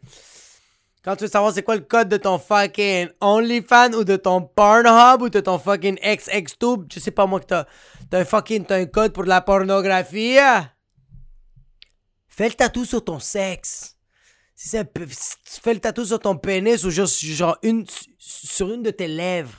[1.04, 4.42] Quand tu veux savoir c'est quoi le code de ton fucking OnlyFans ou de ton
[4.42, 7.66] Pornhub ou de ton fucking XXTube, je sais pas moi que t'as,
[8.10, 10.38] t'as un fucking, t'as un code pour la pornographie.
[12.28, 13.96] Fais le tatou sur ton sexe.
[14.56, 17.86] Si, tu fais le tatou sur ton pénis ou juste genre une,
[18.18, 19.58] sur une de tes lèvres.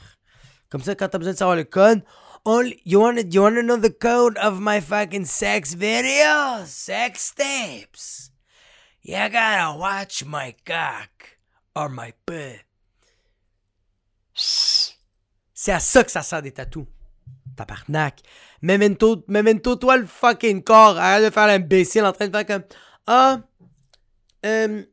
[0.69, 2.03] Comme ça, quand t'as besoin de savoir le code,
[2.45, 6.63] only you wanna you wanna know the code of my fucking sex video?
[6.65, 8.31] Sex tapes.
[9.01, 11.37] You gotta watch my cock
[11.75, 12.65] or my butt.
[14.33, 16.87] C'est à ça que ça sert des tatous.
[17.55, 18.21] Tabarnak.
[18.61, 20.97] Memento, memento, toi le fucking corps.
[20.97, 22.63] Arrête de faire l'imbécile en train de faire comme.
[23.05, 23.39] Ah.
[24.45, 24.83] Euh,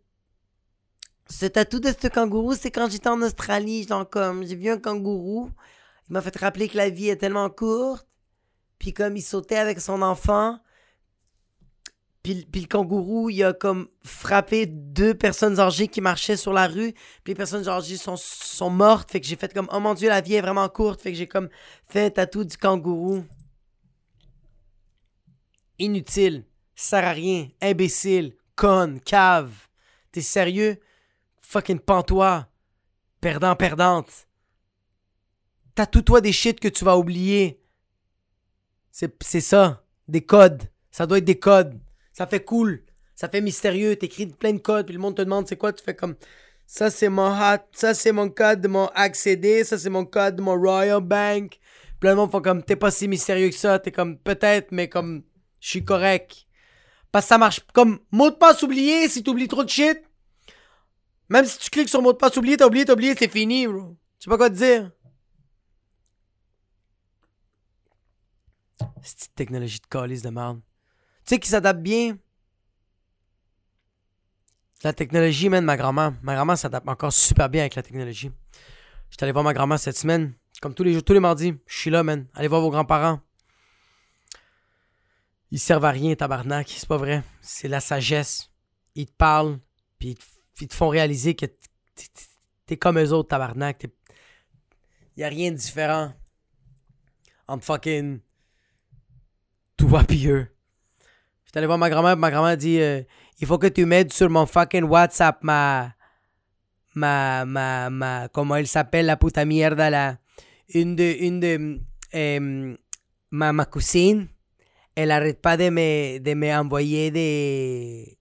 [1.31, 3.87] ce tatou de ce kangourou, c'est quand j'étais en Australie.
[3.87, 5.51] Genre, comme, j'ai vu un kangourou.
[6.09, 8.07] Il m'a fait rappeler que la vie est tellement courte.
[8.79, 10.59] Puis comme il sautait avec son enfant,
[12.23, 16.93] puis, le kangourou, il a comme frappé deux personnes âgées qui marchaient sur la rue.
[16.93, 19.11] Puis les personnes âgées sont, mortes.
[19.11, 21.01] Fait que j'ai fait comme, oh mon dieu, la vie est vraiment courte.
[21.01, 21.49] Fait que j'ai comme
[21.89, 23.25] fait un tatou du kangourou.
[25.79, 26.45] Inutile.
[26.75, 27.49] Sert à rien.
[27.63, 28.37] Imbécile.
[28.57, 29.01] Conne.
[29.01, 29.55] Cave.
[30.13, 30.79] T'es sérieux?
[31.41, 32.47] Fucking pantois.
[33.21, 34.28] Perdant, perdante.
[35.79, 37.61] Tatoue-toi des shit que tu vas oublier.
[38.91, 39.85] C'est ça.
[40.09, 40.65] Des codes.
[40.91, 41.79] Ça doit être des codes.
[42.13, 42.83] Ça fait cool.
[43.15, 43.95] Ça fait mystérieux.
[43.95, 45.73] T'écris plein de codes, puis le monde te demande c'est quoi?
[45.73, 46.17] Tu fais comme
[46.67, 47.65] ça, c'est mon hat.
[47.71, 49.63] Ça, c'est mon code de mon accéder.
[49.63, 51.61] Ça, c'est mon code de mon Royal Bank.
[52.01, 53.79] Puis le monde font comme, t'es pas si mystérieux que ça.
[53.79, 55.23] T'es comme, peut-être, mais comme,
[55.61, 56.49] je suis correct.
[57.13, 60.03] Parce que ça marche comme mot de passe oublié si t'oublies trop de shit.
[61.29, 63.69] Même si tu cliques sur mot de passe oublié, t'as oublié, t'as oublié, c'est fini,
[63.69, 63.97] bro.
[64.19, 64.91] Sais pas quoi te dire.
[69.03, 70.61] Cette technologie de calice de merde.
[71.25, 72.19] Tu sais qui s'adapte bien?
[74.83, 76.15] La technologie, man, ma grand-mère.
[76.23, 78.31] Ma grand-mère s'adapte encore super bien avec la technologie.
[79.11, 80.35] J'étais allé voir ma grand-mère cette semaine.
[80.61, 81.55] Comme tous les jours, tous les mardis.
[81.67, 82.27] Je suis là, man.
[82.35, 83.21] Allez voir vos grands-parents.
[85.51, 86.69] Ils servent à rien, tabarnak.
[86.69, 87.23] C'est pas vrai.
[87.41, 88.51] C'est la sagesse.
[88.95, 89.59] Ils te parlent,
[89.99, 90.17] puis
[90.61, 91.47] ils te font réaliser que
[92.67, 93.87] t'es comme eux autres, tabarnak.
[95.17, 96.13] Y a rien de différent
[97.49, 98.21] entre fucking
[99.79, 100.47] toi pis eux.
[101.47, 103.01] J'étais allé voir ma grand-mère, ma grand-mère dit euh,
[103.41, 105.95] Il faut que tu m'aides sur mon fucking WhatsApp, ma.
[106.95, 107.47] Ma.
[107.47, 107.89] Ma.
[107.89, 110.19] ma comment elle s'appelle, la puta mierda, la.
[110.75, 111.17] Une de.
[111.21, 112.77] Une de.
[113.31, 114.29] Ma, ma cousine
[114.99, 118.19] elle arrête pas de me, de me envoyer des,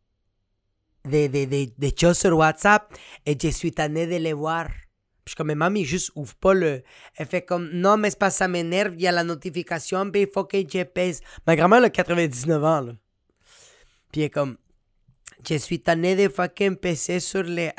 [1.06, 2.94] des, des, des, des choses sur WhatsApp
[3.26, 4.68] et je suis tanné de les voir.
[5.28, 6.84] Puis comme, mami, juste ouvre pas le.
[7.18, 10.22] Elle fait comme, non, mais c'est pas ça m'énerve, il y a la notification, puis
[10.22, 11.20] il faut que je pèse.
[11.46, 12.94] Ma grand-mère, a 99 ans, là.
[14.10, 14.56] Puis comme,
[15.46, 17.72] je suis tanné de fucking PC sur les.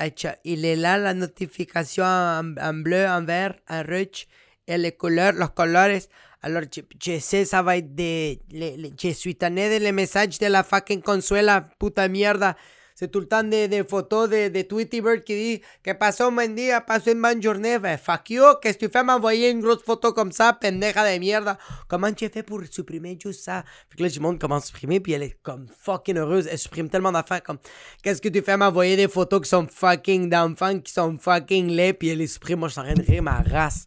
[0.45, 4.27] Il est là la notification en, bleu, en vert, en rouge,
[4.67, 6.03] et les couleurs, los colores.
[6.43, 8.37] Alors, je, sais, ça va être de.
[8.53, 12.57] Le, je suis tanné de le message de la fucking consuela, puta mierda.
[12.99, 16.37] C'est tout le temps des de photos de, de Tweety Bird qui dit que pasó
[16.37, 17.79] un día, pasó une bonne journée.
[17.79, 21.21] Ben, fuck you, qu'est-ce que tu fais m'envoyer une grosse photo comme ça, pendeja de
[21.21, 21.57] mierda.
[21.87, 23.63] Comment tu fais pour supprimer juste ça?
[23.89, 26.49] Fait que là, je montre comment supprimer, puis elle est comme fucking heureuse.
[26.51, 27.59] Elle supprime tellement d'affaires comme
[28.03, 31.93] qu'est-ce que tu fais m'envoyer des photos qui sont fucking d'enfants, qui sont fucking laids,
[31.93, 32.59] puis elle les supprime.
[32.59, 33.87] Moi, je suis ma race.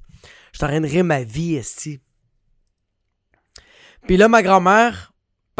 [0.53, 1.99] Je suis ma vie, esti.
[4.07, 5.10] Puis là, ma grand-mère,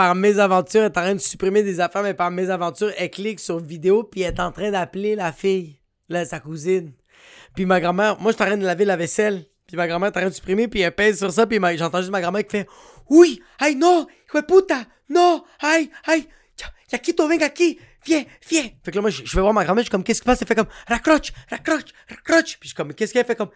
[0.02, 3.12] par mes aventures, est en train de supprimer des affaires, mais par mes aventures, elle
[3.12, 6.94] clique sur vidéo, puis elle est en train d'appeler la fille, là, sa cousine.
[7.54, 9.46] Puis ma grand-mère, moi, je suis en train de laver la vaisselle.
[9.68, 12.00] Puis ma grand-mère est en train de supprimer, puis elle pèse sur ça, puis j'entends
[12.00, 12.68] juste ma grand-mère qui fait
[13.12, 16.28] Oui, ay, non, de puta, non, ay, ay,
[16.92, 18.70] Yaquito, venga aquí, viens, viens.
[18.84, 20.32] Fait que là, moi, je, vais voir ma grand-mère, je suis comme, qu'est-ce qui se
[20.32, 20.42] passe?
[20.42, 22.58] Elle fait comme, raccroche, raccroche, raccroche.
[22.60, 23.52] Puis je suis comme, qu'est-ce qu'elle fait comme,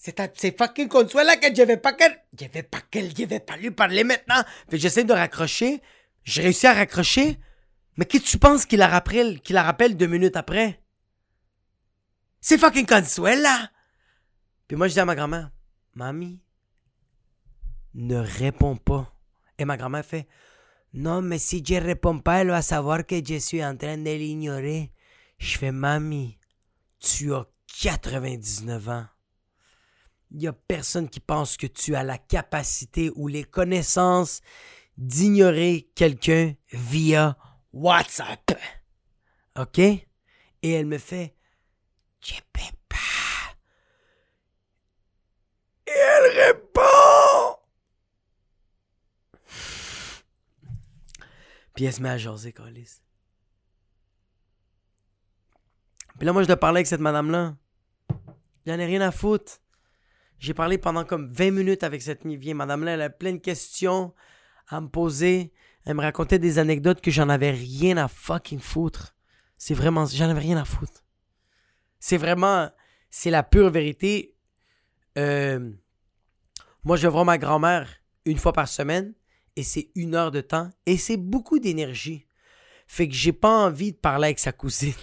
[0.00, 2.16] c'est fucking Consuela que je vais pas qu'elle.
[2.38, 3.14] Je vais pas qu'elle.
[3.14, 4.42] Je vais pas lui parler maintenant.
[4.70, 5.82] Fait j'essaie de raccrocher.
[6.24, 7.38] J'ai réussi à raccrocher.
[7.98, 10.80] Mais qui tu penses qu'il la rappelle, qu'il la rappelle deux minutes après?
[12.40, 13.70] C'est fucking Consuela!
[14.66, 15.50] Puis moi, je dis à ma grand-mère,
[15.94, 16.40] Mamie,
[17.92, 19.14] ne réponds pas.
[19.58, 20.26] Et ma grand-mère fait,
[20.94, 24.10] non, mais si je réponds pas, elle va savoir que je suis en train de
[24.10, 24.92] l'ignorer.
[25.36, 26.38] Je fais, Mamie,
[27.00, 27.46] tu as
[27.82, 29.06] 99 ans.
[30.30, 34.40] Il n'y a personne qui pense que tu as la capacité ou les connaissances
[34.96, 37.36] d'ignorer quelqu'un via
[37.72, 38.52] WhatsApp.
[39.58, 39.78] OK?
[39.78, 40.02] Et
[40.62, 41.34] elle me fait
[42.20, 43.56] Je peux pas.
[45.86, 47.58] Et elle répond.
[51.74, 53.00] Puis elle se met à jaser, Colis.
[56.18, 57.56] Puis là, moi, je dois parler avec cette madame-là.
[58.66, 59.60] J'en ai rien à foutre.
[60.40, 62.92] J'ai parlé pendant comme 20 minutes avec cette vieille madame-là.
[62.92, 64.14] Elle a plein de questions
[64.68, 65.52] à me poser.
[65.84, 69.14] Elle me racontait des anecdotes que j'en avais rien à fucking foutre.
[69.58, 71.04] C'est vraiment, j'en avais rien à foutre.
[71.98, 72.70] C'est vraiment,
[73.10, 74.34] c'est la pure vérité.
[75.18, 75.70] Euh,
[76.84, 77.90] moi, je voir ma grand-mère
[78.24, 79.12] une fois par semaine
[79.56, 82.26] et c'est une heure de temps et c'est beaucoup d'énergie.
[82.86, 84.94] Fait que j'ai pas envie de parler avec sa cousine.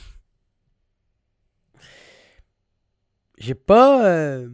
[3.37, 4.03] J'ai pas.
[4.07, 4.49] Euh,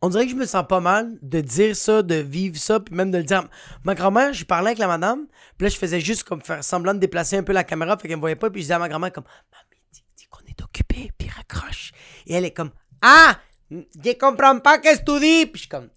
[0.00, 2.94] on dirait que je me sens pas mal de dire ça, de vivre ça, puis
[2.94, 3.48] même de le dire.
[3.84, 6.94] Ma grand-mère, je parlais avec la madame, puis là, je faisais juste comme faire semblant
[6.94, 8.78] de déplacer un peu la caméra, fait qu'elle me voyait pas, puis je disais à
[8.78, 9.82] ma grand-mère comme Mamie,
[10.16, 11.92] dis, qu'on est occupé, puis raccroche.
[12.26, 12.70] Et elle est comme
[13.02, 13.38] Ah,
[13.70, 15.90] je comprends pas qu'est-ce que tu dis, puis je suis comme.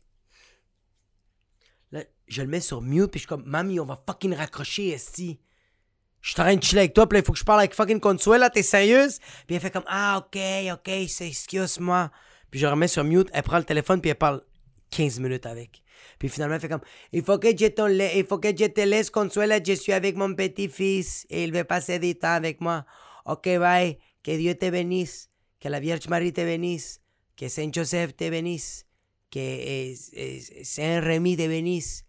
[1.92, 4.90] Là, je le mets sur mute, puis je suis comme Mamie, on va fucking raccrocher,
[4.90, 5.40] esti.
[6.22, 7.60] Je suis en train de chiller avec toi, puis là, il faut que je parle
[7.60, 9.20] avec fucking Consuela, t'es sérieuse?
[9.46, 10.40] Puis elle fait comme Ah, ok,
[10.74, 12.12] ok, excuse-moi.
[12.52, 14.42] Puis je remets sur mute, elle prend le téléphone, puis elle parle
[14.92, 15.82] 15 minutes avec.
[16.20, 19.10] Puis finalement, elle fait comme Il faut que je te, il faut que je laisse,
[19.10, 22.86] Consuela, je suis avec mon petit-fils et il veut passer du temps avec moi.
[23.26, 23.98] Ok, bye.
[24.24, 25.30] Que Dieu te bénisse.
[25.60, 27.02] Que la Vierge Marie te bénisse.
[27.36, 28.86] Que Saint Joseph te bénisse.
[29.32, 32.04] Que eh, eh, Saint Remy te bénisse.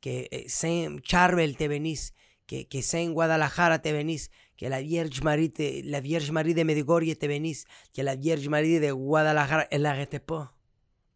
[0.00, 2.12] Que eh, Saint Charbel te bénisse.
[2.46, 5.52] Que Saint Guadalajara te bénisse que la Vierge Marie,
[5.84, 7.64] la Vierge Marie de Medjugorje te bénisse,
[7.94, 10.52] que la Vierge Marie de Guadalajara, elle n'arrêtait pas.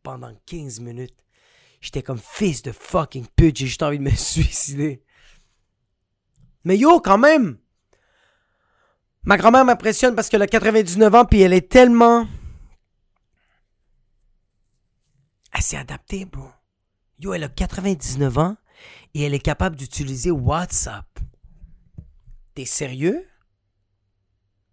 [0.02, 1.24] pendant 15 minutes.
[1.80, 5.02] J'étais comme fils de fucking pute, j'ai juste envie de me suicider.
[6.64, 7.58] Mais yo, quand même!
[9.22, 12.26] Ma grand-mère m'impressionne parce qu'elle a 99 ans, puis elle est tellement.
[15.52, 16.48] Elle s'est adaptée, bro.
[17.18, 18.56] Yo, elle a 99 ans
[19.12, 21.06] et elle est capable d'utiliser WhatsApp.
[22.54, 23.26] T'es sérieux?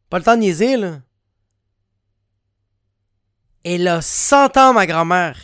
[0.10, 1.02] Pas le temps de niaiser, là.
[3.64, 5.38] Elle a 100 ans, ma grand-mère.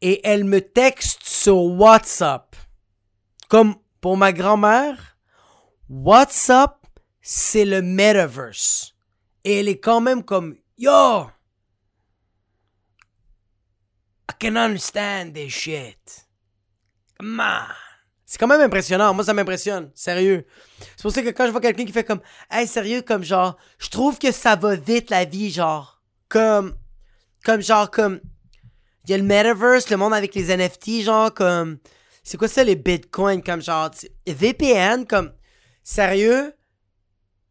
[0.00, 2.54] Et elle me texte sur WhatsApp.
[3.48, 5.18] Comme pour ma grand-mère,
[5.88, 6.86] WhatsApp,
[7.20, 8.94] c'est le metaverse.
[9.42, 11.28] Et elle est quand même comme, yo,
[14.28, 16.26] I can understand this shit.
[17.18, 17.85] Come on.
[18.26, 19.14] C'est quand même impressionnant.
[19.14, 19.90] Moi, ça m'impressionne.
[19.94, 20.44] Sérieux.
[20.96, 23.56] C'est pour ça que quand je vois quelqu'un qui fait comme, hey, sérieux, comme genre,
[23.78, 26.02] je trouve que ça va vite la vie, genre.
[26.28, 26.74] Comme,
[27.44, 28.20] comme genre, comme,
[29.04, 31.78] il y a le metaverse, le monde avec les NFT, genre, comme,
[32.24, 33.90] c'est quoi ça, les bitcoins, comme genre,
[34.26, 35.32] VPN, comme,
[35.84, 36.52] sérieux,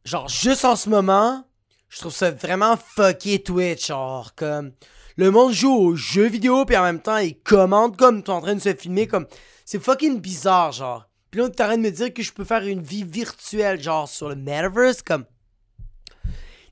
[0.03, 1.47] genre, juste en ce moment,
[1.87, 4.73] je trouve ça vraiment fucké Twitch, genre, comme,
[5.17, 8.33] le monde joue aux jeux vidéo, puis en même temps, il commente comme tu es
[8.33, 9.27] en train de se filmer, comme,
[9.63, 11.07] c'est fucking bizarre, genre.
[11.31, 13.81] Puis là, t'es en train de me dire que je peux faire une vie virtuelle,
[13.81, 15.25] genre, sur le metaverse, comme,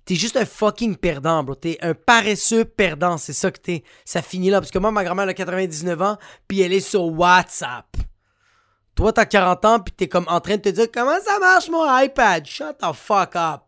[0.05, 1.55] T'es juste un fucking perdant, bro.
[1.55, 3.17] T'es un paresseux perdant.
[3.17, 3.83] C'est ça que t'es.
[4.03, 4.59] Ça finit là.
[4.59, 7.87] Parce que moi, ma grand-mère a 99 ans, puis elle est sur WhatsApp.
[8.95, 11.69] Toi, t'as 40 ans, puis t'es comme en train de te dire comment ça marche
[11.69, 12.45] mon iPad?
[12.45, 13.61] Shut the fuck up.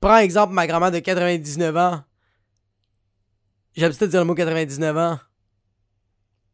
[0.00, 2.02] Prends exemple ma grand-mère de 99 ans.
[3.76, 5.18] J'aime ça dire le mot 99 ans.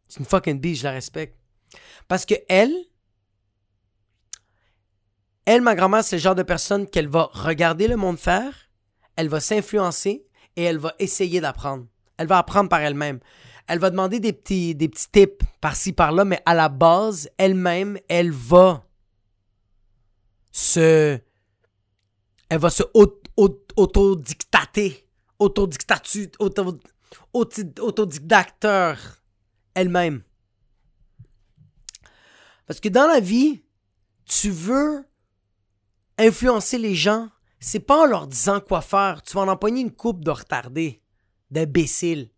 [0.08, 1.36] C'est une fucking bille, je la respecte.
[2.08, 2.74] Parce que elle,
[5.44, 8.52] elle, ma grand-mère, c'est le genre de personne qu'elle va regarder le monde faire,
[9.16, 11.86] elle va s'influencer et elle va essayer d'apprendre.
[12.16, 13.20] Elle va apprendre par elle-même.
[13.66, 17.98] Elle va demander des petits, des petits tips par-ci, par-là, mais à la base, elle-même,
[18.08, 18.84] elle va
[20.50, 21.18] se.
[22.48, 22.82] Elle va se
[23.76, 25.06] autodictater.
[25.38, 26.26] Autodictature.
[26.40, 26.80] Auto,
[27.32, 29.22] autodidacteur
[29.74, 30.22] elle-même.
[32.66, 33.62] Parce que dans la vie,
[34.26, 35.04] tu veux
[36.18, 39.22] influencer les gens, c'est pas en leur disant quoi faire.
[39.22, 41.02] Tu vas en empoigner une coupe de retardés,
[41.50, 42.30] d'imbéciles.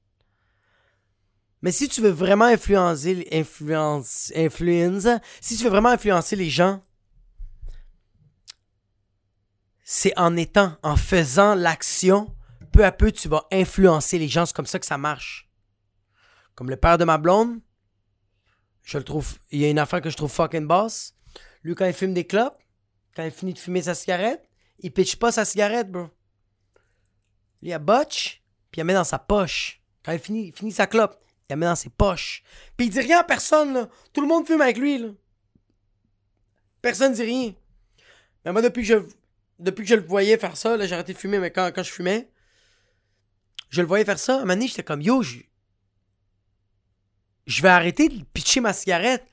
[1.62, 5.06] Mais si tu veux vraiment influencer, influence, influence,
[5.40, 6.82] si tu veux vraiment influencer les gens,
[9.84, 12.34] c'est en étant, en faisant l'action,
[12.72, 14.46] peu à peu, tu vas influencer les gens.
[14.46, 15.48] C'est comme ça que ça marche.
[16.54, 17.60] Comme le père de ma blonde,
[18.82, 21.14] je le trouve, il y a une affaire que je trouve fucking boss.
[21.62, 22.58] Lui, quand il fume des clopes,
[23.14, 24.48] quand il finit de fumer sa cigarette,
[24.80, 26.08] il pitch pas sa cigarette, bro.
[27.62, 29.80] Il y a botch, puis il la met dans sa poche.
[30.04, 31.16] Quand il finit, il finit sa clope,
[31.48, 32.42] il la met dans ses poches.
[32.76, 33.88] Puis il dit rien à personne, là.
[34.12, 35.08] Tout le monde fume avec lui, là.
[36.80, 37.54] Personne dit rien.
[38.44, 41.70] Mais moi, depuis que je, le voyais faire ça, j'ai arrêté de fumer, mais quand
[41.76, 42.31] je fumais,
[43.72, 44.34] je le voyais faire ça.
[44.34, 45.38] À un moment donné, j'étais comme, yo, je,
[47.62, 49.26] vais arrêter de pitcher ma cigarette.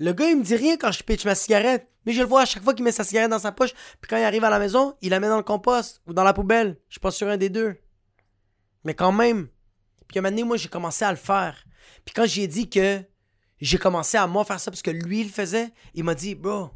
[0.00, 1.88] Le gars, il me dit rien quand je pitch ma cigarette.
[2.04, 3.72] Mais je le vois à chaque fois qu'il met sa cigarette dans sa poche.
[4.00, 6.24] Puis quand il arrive à la maison, il la met dans le compost ou dans
[6.24, 6.80] la poubelle.
[6.88, 7.80] Je suis pas sur un des deux.
[8.84, 9.48] Mais quand même.
[10.08, 11.64] Puis à un moment donné, moi, j'ai commencé à le faire.
[12.04, 13.00] Puis quand j'ai dit que
[13.60, 16.34] j'ai commencé à moi faire ça parce que lui, il le faisait, il m'a dit,
[16.34, 16.70] bro,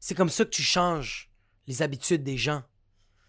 [0.00, 1.30] c'est comme ça que tu changes
[1.68, 2.64] les habitudes des gens.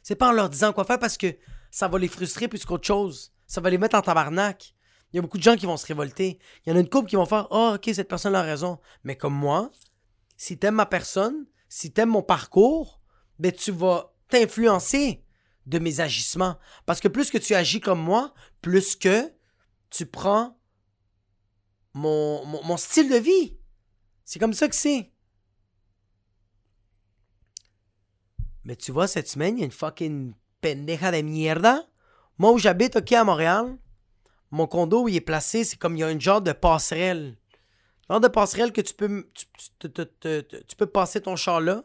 [0.02, 1.36] C'est pas en leur disant quoi faire parce que
[1.78, 3.32] ça va les frustrer plus qu'autre chose.
[3.46, 4.74] Ça va les mettre en tabarnak.
[5.14, 6.40] Il y a beaucoup de gens qui vont se révolter.
[6.66, 8.80] Il y en a une couple qui vont faire Oh, ok, cette personne a raison.
[9.04, 9.70] Mais comme moi,
[10.38, 13.00] si t'aimes ma personne, si t'aimes mon parcours,
[13.38, 15.24] ben tu vas t'influencer
[15.68, 16.58] de mes agissements.
[16.88, 19.32] Parce que plus que tu agis comme moi, plus que
[19.92, 20.60] tu prends
[21.94, 23.56] mon, mon, style de vie.
[24.26, 25.12] C'est comme ça que c'est.
[28.64, 31.88] Mais tu vois, cette semaine, il y a une fucking pendeja de mierda.
[32.38, 33.78] Moi où j'habite, ok, à Montréal,
[34.52, 37.38] mon condo où il est placé, c'est comme il y a une genre de passerelle.
[38.10, 39.30] Genre de passerelle que tu peux,
[39.80, 41.84] tu, peux passer ton char là.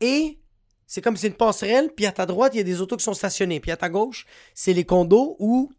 [0.00, 0.38] Et
[0.86, 3.04] c'est comme c'est une passerelle, puis à ta droite, il y a des autos qui
[3.04, 3.60] sont stationnées.
[3.60, 5.72] Puis à ta gauche, c'est les condos où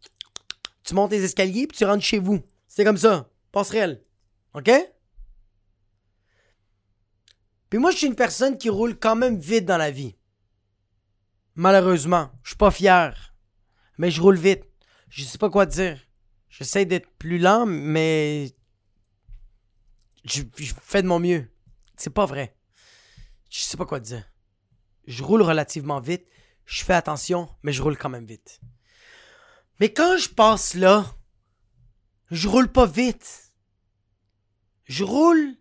[0.84, 2.40] tu montes les escaliers, puis tu rentres chez vous.
[2.68, 3.28] C'est comme ça.
[3.50, 4.02] Passerelle.
[4.54, 4.70] OK?
[7.70, 10.14] Puis moi, je suis une personne qui roule quand même vite dans la vie.
[11.58, 12.30] Malheureusement.
[12.44, 13.34] Je suis pas fier.
[13.98, 14.62] Mais je roule vite.
[15.08, 15.98] Je sais pas quoi dire.
[16.48, 18.54] J'essaie d'être plus lent, mais
[20.24, 20.42] je,
[20.80, 21.50] fais de mon mieux.
[21.96, 22.56] C'est pas vrai.
[23.50, 24.24] Je sais pas quoi dire.
[25.08, 26.24] Je roule relativement vite.
[26.64, 28.60] Je fais attention, mais je roule quand même vite.
[29.80, 31.12] Mais quand je passe là,
[32.30, 33.52] je roule pas vite.
[34.84, 35.56] Je roule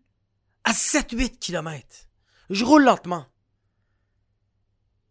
[0.63, 2.07] à 7-8 km.
[2.51, 3.25] Je roule lentement.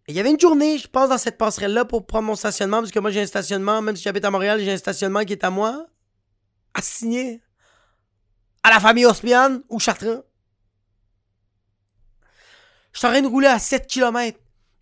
[0.09, 2.92] Il y avait une journée, je passe dans cette passerelle-là pour prendre mon stationnement, parce
[2.92, 5.44] que moi j'ai un stationnement, même si j'habite à Montréal, j'ai un stationnement qui est
[5.44, 5.86] à moi,
[6.74, 7.42] assigné
[8.62, 10.22] à la famille Ospian ou Chartrand.
[12.92, 14.38] Je suis en train de rouler à 7 km.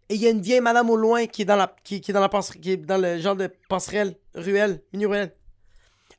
[0.09, 2.12] Et il y a une vieille madame au loin qui est dans la, qui, est
[2.12, 5.35] dans la qui est dans le genre de passerelle, ruelle, mini-ruelle.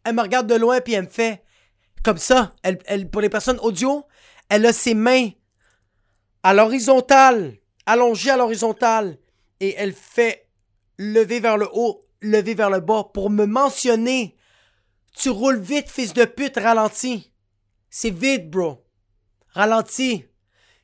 [0.04, 1.44] Elle me regarde de loin puis elle me fait
[2.04, 2.54] comme ça.
[2.64, 4.06] Elle, elle, pour les personnes audio,
[4.50, 5.30] elle a ses mains
[6.44, 9.18] à l'horizontale, allongées à l'horizontale.
[9.60, 10.50] Et elle fait
[10.98, 14.36] lever vers le haut, lever vers le bas pour me mentionner.
[15.16, 17.32] Tu roules vite, fils de pute, ralentis.
[17.90, 18.86] C'est vite, bro.
[19.50, 20.26] Ralentis.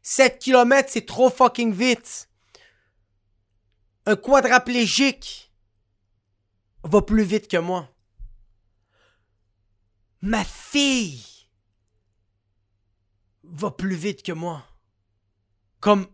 [0.04, 2.30] 7 km, c'est trop fucking vite
[4.06, 5.52] un quadraplégique
[6.84, 7.88] va plus vite que moi.
[10.22, 11.24] Ma fille
[13.44, 14.64] va plus vite que moi.
[15.80, 16.08] Comme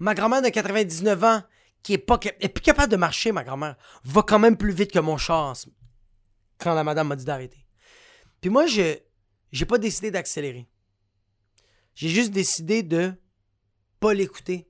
[0.00, 1.42] ma grand-mère de 99 ans,
[1.82, 4.98] qui est pas plus capable de marcher, ma grand-mère, va quand même plus vite que
[4.98, 5.54] mon char
[6.58, 7.64] quand la madame m'a dit d'arrêter.
[8.40, 8.96] Puis moi, je
[9.52, 10.68] j'ai pas décidé d'accélérer.
[11.94, 13.12] J'ai juste décidé de
[13.98, 14.68] pas l'écouter.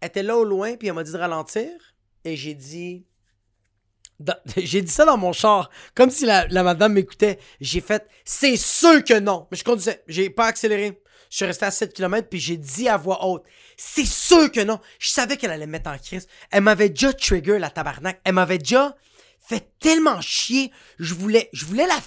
[0.00, 1.70] Elle était là au loin, puis elle m'a dit de ralentir
[2.24, 3.06] et j'ai dit.
[4.58, 7.38] J'ai dit ça dans mon char, comme si la, madame m'écoutait.
[7.58, 9.48] J'ai fait, c'est sûr que non.
[9.50, 11.02] Mais je conduisais, j'ai pas accéléré.
[11.30, 13.44] Je suis resté à 7 km, puis j'ai dit à voix haute,
[13.76, 14.80] c'est sûr que non.
[14.98, 16.26] Je savais qu'elle allait me mettre en crise.
[16.50, 18.20] Elle m'avait déjà trigger, la tabarnak.
[18.24, 18.96] Elle m'avait déjà
[19.38, 20.72] fait tellement chier.
[20.98, 21.98] Je voulais, je voulais la,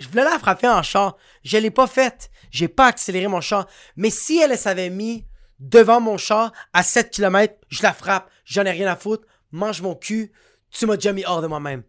[0.00, 1.16] je voulais la frapper en char.
[1.44, 2.30] Je l'ai pas faite.
[2.50, 3.66] J'ai pas accéléré mon char.
[3.96, 5.24] Mais si elle s'avait mis
[5.60, 8.28] devant mon char à 7 km, je la frappe.
[8.44, 10.32] J'en ai rien à foutre mange mon cul,
[10.70, 11.84] tu m'as déjà mis hors de moi-même.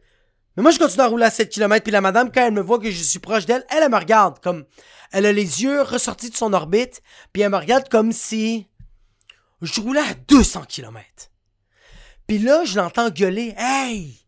[0.56, 2.62] Mais moi, je continue à rouler à 7 km, puis la madame, quand elle me
[2.62, 4.66] voit que je suis proche d'elle, elle, me regarde comme...
[5.12, 7.01] Elle a les yeux ressortis de son orbite,
[7.32, 8.68] puis elle me regarde comme si...
[9.62, 11.32] Je roulais à 200 km.
[12.28, 14.26] Puis là, je l'entends gueuler «Hey!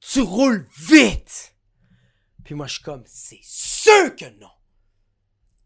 [0.00, 1.54] Tu roules vite!»
[2.44, 4.50] Puis moi, je suis comme «C'est sûr que non!»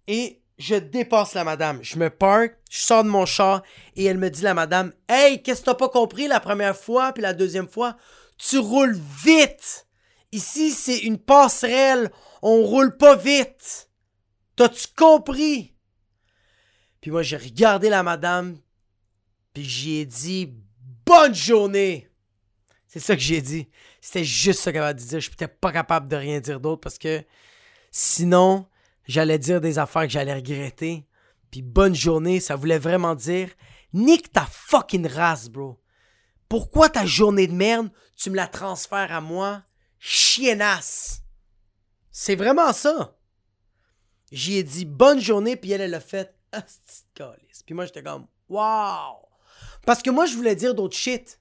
[0.09, 1.79] Et je dépasse la madame.
[1.83, 3.63] Je me parque, je sors de mon char
[3.97, 7.13] et elle me dit, la madame, Hey, qu'est-ce que t'as pas compris la première fois
[7.13, 7.97] puis la deuxième fois?
[8.41, 9.87] Tu roules vite!
[10.33, 12.11] Ici, c'est une passerelle.
[12.43, 13.91] On roule pas vite.
[14.57, 15.75] T'as-tu compris?
[17.01, 18.59] Puis moi, j'ai regardé la madame,
[19.53, 20.55] puis j'ai dit,
[21.07, 22.09] bonne journée!
[22.87, 23.69] C'est ça que j'ai dit.
[24.01, 25.07] C'était juste ça qu'elle m'a dit.
[25.09, 27.23] Je n'étais pas capable de rien dire d'autre parce que
[27.93, 28.67] sinon,
[29.07, 31.07] j'allais dire des affaires que j'allais regretter.
[31.51, 33.51] Puis bonne journée, ça voulait vraiment dire
[33.93, 35.81] nique ta fucking race, bro.
[36.49, 37.91] Pourquoi ta journée de merde,
[38.21, 39.63] tu me la transfères à moi?
[39.99, 41.23] Chiennasse.
[42.11, 43.17] C'est vraiment ça.
[44.31, 46.37] J'y ai dit bonne journée, puis elle, elle a fait
[47.65, 49.27] Puis moi, j'étais comme wow.
[49.87, 51.41] Parce que moi, je voulais dire d'autres shit.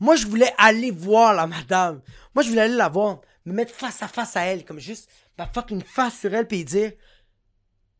[0.00, 2.02] Moi, je voulais aller voir la madame.
[2.34, 5.08] Moi, je voulais aller la voir, me mettre face à face à elle, comme juste
[5.38, 6.92] ma fucking face sur elle puis dire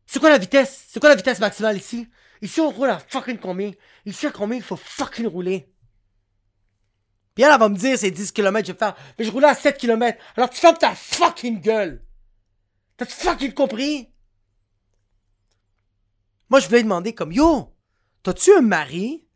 [0.05, 0.85] C'est quoi la vitesse?
[0.87, 2.07] C'est quoi la vitesse maximale ici?
[2.41, 3.71] Ici on roule à fucking combien?
[4.05, 5.72] Ici à combien il faut fucking rouler?
[7.35, 9.47] Puis elle, elle va me dire c'est 10 km, je vais faire Mais je roulais
[9.47, 10.17] à 7 km.
[10.35, 12.03] Alors tu fermes ta fucking gueule
[12.97, 14.09] T'as fucking compris?
[16.49, 17.73] Moi je voulais demander comme Yo,
[18.21, 19.27] t'as-tu un mari?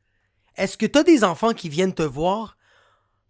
[0.56, 2.58] Est-ce que t'as des enfants qui viennent te voir?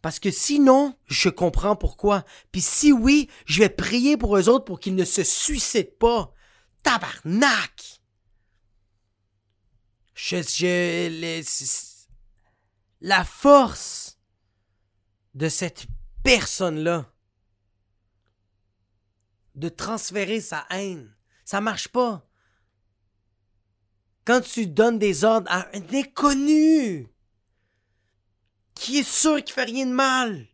[0.02, 2.24] Parce que sinon, je comprends pourquoi.
[2.52, 6.34] Puis si oui, je vais prier pour eux autres pour qu'ils ne se suicident pas.
[6.84, 8.00] Tabarnak!
[10.14, 11.44] Je, je,
[13.02, 14.17] la force
[15.38, 15.86] de cette
[16.24, 17.12] personne-là
[19.56, 21.16] de transférer sa haine,
[21.46, 22.28] ça marche pas.
[24.26, 27.08] Quand tu donnes des ordres à un inconnu,
[28.74, 30.48] qui est sûr qu'il fait rien de mal.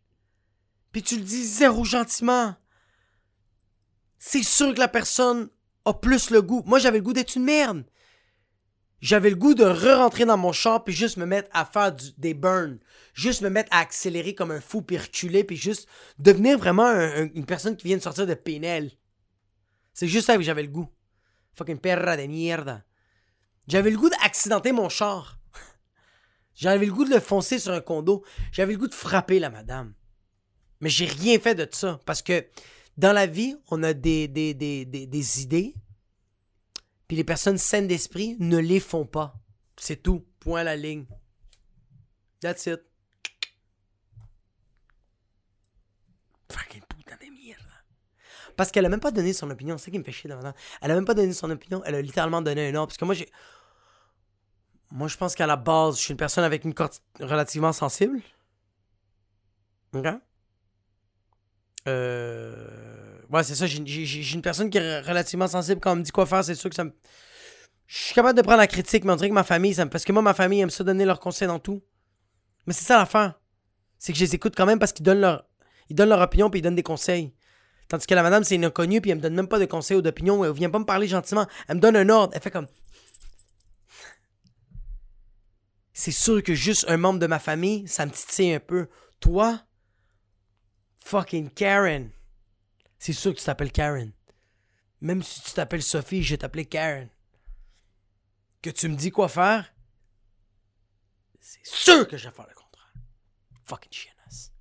[0.92, 2.56] Puis tu le dis zéro gentiment.
[4.20, 5.50] C'est sûr que la personne
[5.86, 6.64] a plus le goût.
[6.66, 7.86] Moi, j'avais le goût d'être une merde.
[9.04, 12.34] J'avais le goût de re-rentrer dans mon char puis juste me mettre à faire des
[12.34, 12.80] burns.
[13.14, 15.90] Juste me mettre à accélérer comme un fou puis reculer puis juste
[16.20, 16.90] devenir vraiment
[17.36, 18.92] une personne qui vient de sortir de Pénel.
[19.94, 20.88] C'est juste ça que j'avais le goût.
[21.58, 22.82] Fucking perra de mierda.
[23.68, 25.38] J'avais le goût d'accidenter mon char.
[26.56, 28.24] J'avais le goût de le foncer sur un condo.
[28.54, 29.94] J'avais le goût de frapper la madame.
[30.80, 32.00] Mais j'ai rien fait de ça.
[32.06, 32.46] Parce que
[32.96, 35.76] dans la vie, on a des, des idées.
[37.08, 39.36] Puis les personnes saines d'esprit ne les font pas.
[39.78, 40.26] C'est tout.
[40.40, 41.06] Point à la ligne.
[42.42, 42.82] That's it.
[46.52, 47.34] Fucking putain de.
[48.56, 49.78] Parce qu'elle a même pas donné son opinion.
[49.78, 50.54] C'est ça qui me fait chier maintenant.
[50.82, 51.82] Elle a même pas donné son opinion.
[51.86, 52.88] Elle a littéralement donné un ordre.
[52.88, 53.30] Parce que moi, j'ai.
[54.92, 58.22] Moi, je pense qu'à la base, je suis une personne avec une corde relativement sensible.
[59.94, 60.08] OK?
[61.88, 62.83] Euh...
[63.30, 63.66] Ouais, c'est ça.
[63.66, 65.80] J'ai une personne qui est relativement sensible.
[65.82, 66.92] Quand on me dit quoi faire, c'est sûr que ça me.
[67.88, 69.90] Je suis capable de prendre la critique, mais on dirait que ma famille, ça me...
[69.90, 71.84] parce que moi, ma famille aime ça donner leurs conseils dans tout.
[72.66, 73.40] Mais c'est ça l'affaire.
[74.00, 75.46] C'est que je les écoute quand même parce qu'ils donnent leur,
[75.90, 77.34] donnent leur opinion puis ils donnent des conseils.
[77.90, 79.98] Tandis que la madame, c'est une inconnue puis elle me donne même pas de conseils
[79.98, 80.44] ou d'opinion.
[80.44, 81.46] Elle vient pas me parler gentiment.
[81.68, 82.34] Elle me donne un ordre.
[82.36, 82.68] Elle fait comme.
[85.94, 88.88] C'est sûr que juste un membre de ma famille, ça me titille un peu.
[89.20, 89.62] Toi,
[91.06, 92.10] fucking Karen.
[93.04, 94.14] C'est sûr que tu t'appelles Karen.
[95.02, 97.10] Même si tu t'appelles Sophie, je vais t'appeler Karen.
[98.62, 99.74] Que tu me dis quoi faire,
[101.42, 102.94] c'est sûr que je vais faire le contraire.
[103.66, 104.54] Fucking chiennasse.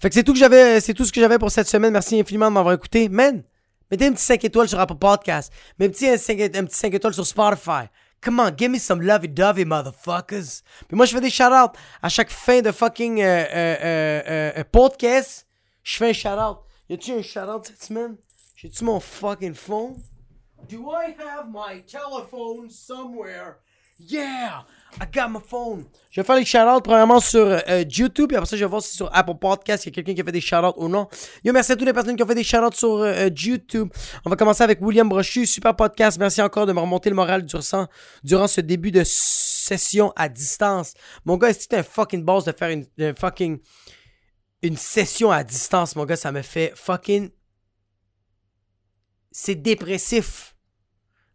[0.00, 1.92] Fait que c'est tout que j'avais, c'est tout ce que j'avais pour cette semaine.
[1.92, 3.08] Merci infiniment de m'avoir écouté.
[3.08, 3.44] Man,
[3.88, 5.52] mettez un petit 5 étoiles sur Apple Podcast.
[5.78, 7.86] Mettez un, 5, un petit 5 étoiles sur Spotify.
[8.20, 10.64] Come on, give me some lovey-dovey, motherfuckers.
[10.88, 11.78] Puis moi, je fais des shout-outs.
[12.02, 15.46] À chaque fin de fucking euh, euh, euh, podcast,
[15.84, 16.58] je fais un shout-out.
[16.88, 18.16] Y a-tu un shout-out cette semaine?
[18.56, 20.02] J'ai-tu mon fucking phone?
[20.68, 23.58] Do I have my telephone somewhere?
[23.98, 24.64] Yeah!
[25.00, 25.84] I got my phone.
[26.10, 28.82] Je vais faire les shout-outs premièrement sur euh, YouTube, et après ça, je vais voir
[28.82, 31.06] si sur Apple Podcast, il y a quelqu'un qui a fait des shout-outs ou non.
[31.44, 33.88] Yo, merci à toutes les personnes qui ont fait des shout-outs sur euh, YouTube.
[34.24, 36.18] On va commencer avec William Brochu, super podcast.
[36.18, 37.86] Merci encore de me remonter le moral durant,
[38.22, 40.94] durant ce début de session à distance.
[41.24, 43.60] Mon gars, est-ce que un fucking boss de faire une, un fucking
[44.64, 47.30] une session à distance, mon gars, ça me fait fucking.
[49.30, 50.54] C'est dépressif.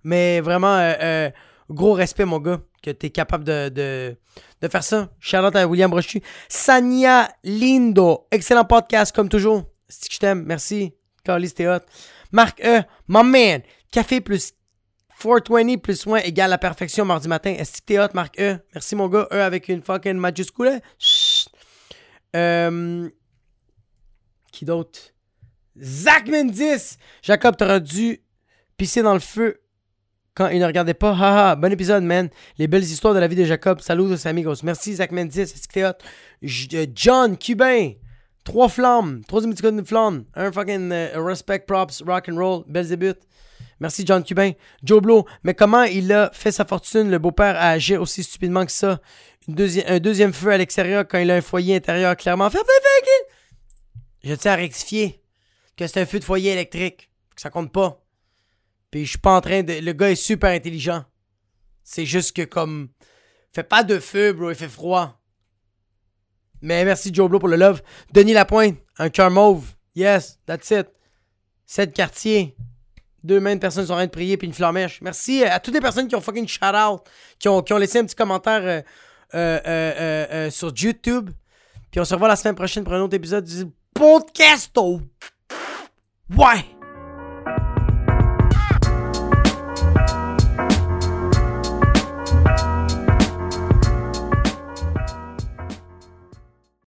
[0.04, 1.32] Mais vraiment, euh, euh,
[1.70, 4.18] gros respect, mon gars, que t'es capable de, de,
[4.62, 5.10] de faire ça.
[5.20, 6.22] Charlotte à William Brochu.
[6.48, 9.64] Sania Lindo, excellent podcast, comme toujours.
[9.88, 10.94] Que je t'aime, merci.
[11.24, 11.80] Carlis, t'es hot.
[12.32, 13.62] Marc E, my man,
[13.92, 14.54] café plus
[15.20, 17.52] 420 plus soin égale la perfection mardi matin.
[17.52, 18.58] Est-ce que t'es hot, Marc E?
[18.74, 19.28] Merci, mon gars.
[19.32, 20.80] E avec une fucking majuscule.
[20.98, 21.50] Chut.
[22.36, 23.10] Euh,
[24.52, 25.00] qui d'autre?
[25.82, 26.56] Zach Mendes!
[27.22, 28.22] Jacob, t'aurais dû
[28.78, 29.62] pisser dans le feu
[30.36, 31.12] quand il ne regardait pas.
[31.12, 32.30] Haha, bon épisode, man.
[32.58, 33.82] Les belles histoires de la vie de Jacob.
[33.82, 34.56] Salut aux amigos.
[34.64, 35.98] Merci, Zach hot?
[36.42, 37.92] J- euh, John Cubain.
[38.44, 39.22] Trois flammes.
[39.28, 40.26] Troisième petit de flamme.
[40.34, 42.64] Un fucking euh, respect, props, rock and roll.
[42.68, 43.20] Belles débuts.
[43.80, 44.52] Merci, John Cubain.
[44.84, 45.26] Joe Blow.
[45.44, 49.00] Mais comment il a fait sa fortune, le beau-père, à agir aussi stupidement que ça?
[49.48, 52.60] Un deuxième feu à l'extérieur quand il a un foyer intérieur clairement fait.
[54.24, 55.24] Je tiens à rectifier
[55.78, 57.12] que c'est un feu de foyer électrique.
[57.36, 58.04] Que ça compte pas.
[58.92, 59.74] Puis je suis pas en train de.
[59.74, 61.06] Le gars est super intelligent.
[61.84, 62.90] C'est juste que comme.
[63.52, 65.20] Fait pas de feu, bro, il fait froid.
[66.62, 67.82] Mais merci Joe Blow pour le love.
[68.12, 69.74] Denis Lapointe, un cœur mauve.
[69.96, 70.88] Yes, that's it.
[71.66, 72.56] Sept quartiers.
[73.24, 75.02] Deux de personnes sont en train de prier puis une flamèche.
[75.02, 77.02] Merci à toutes les personnes qui ont fucking shout out,
[77.38, 78.82] qui ont, qui ont laissé un petit commentaire euh,
[79.36, 81.30] euh, euh, sur YouTube.
[81.92, 83.66] Puis on se revoit la semaine prochaine pour un autre épisode du
[84.00, 84.78] podcast.
[86.30, 86.79] Ouais!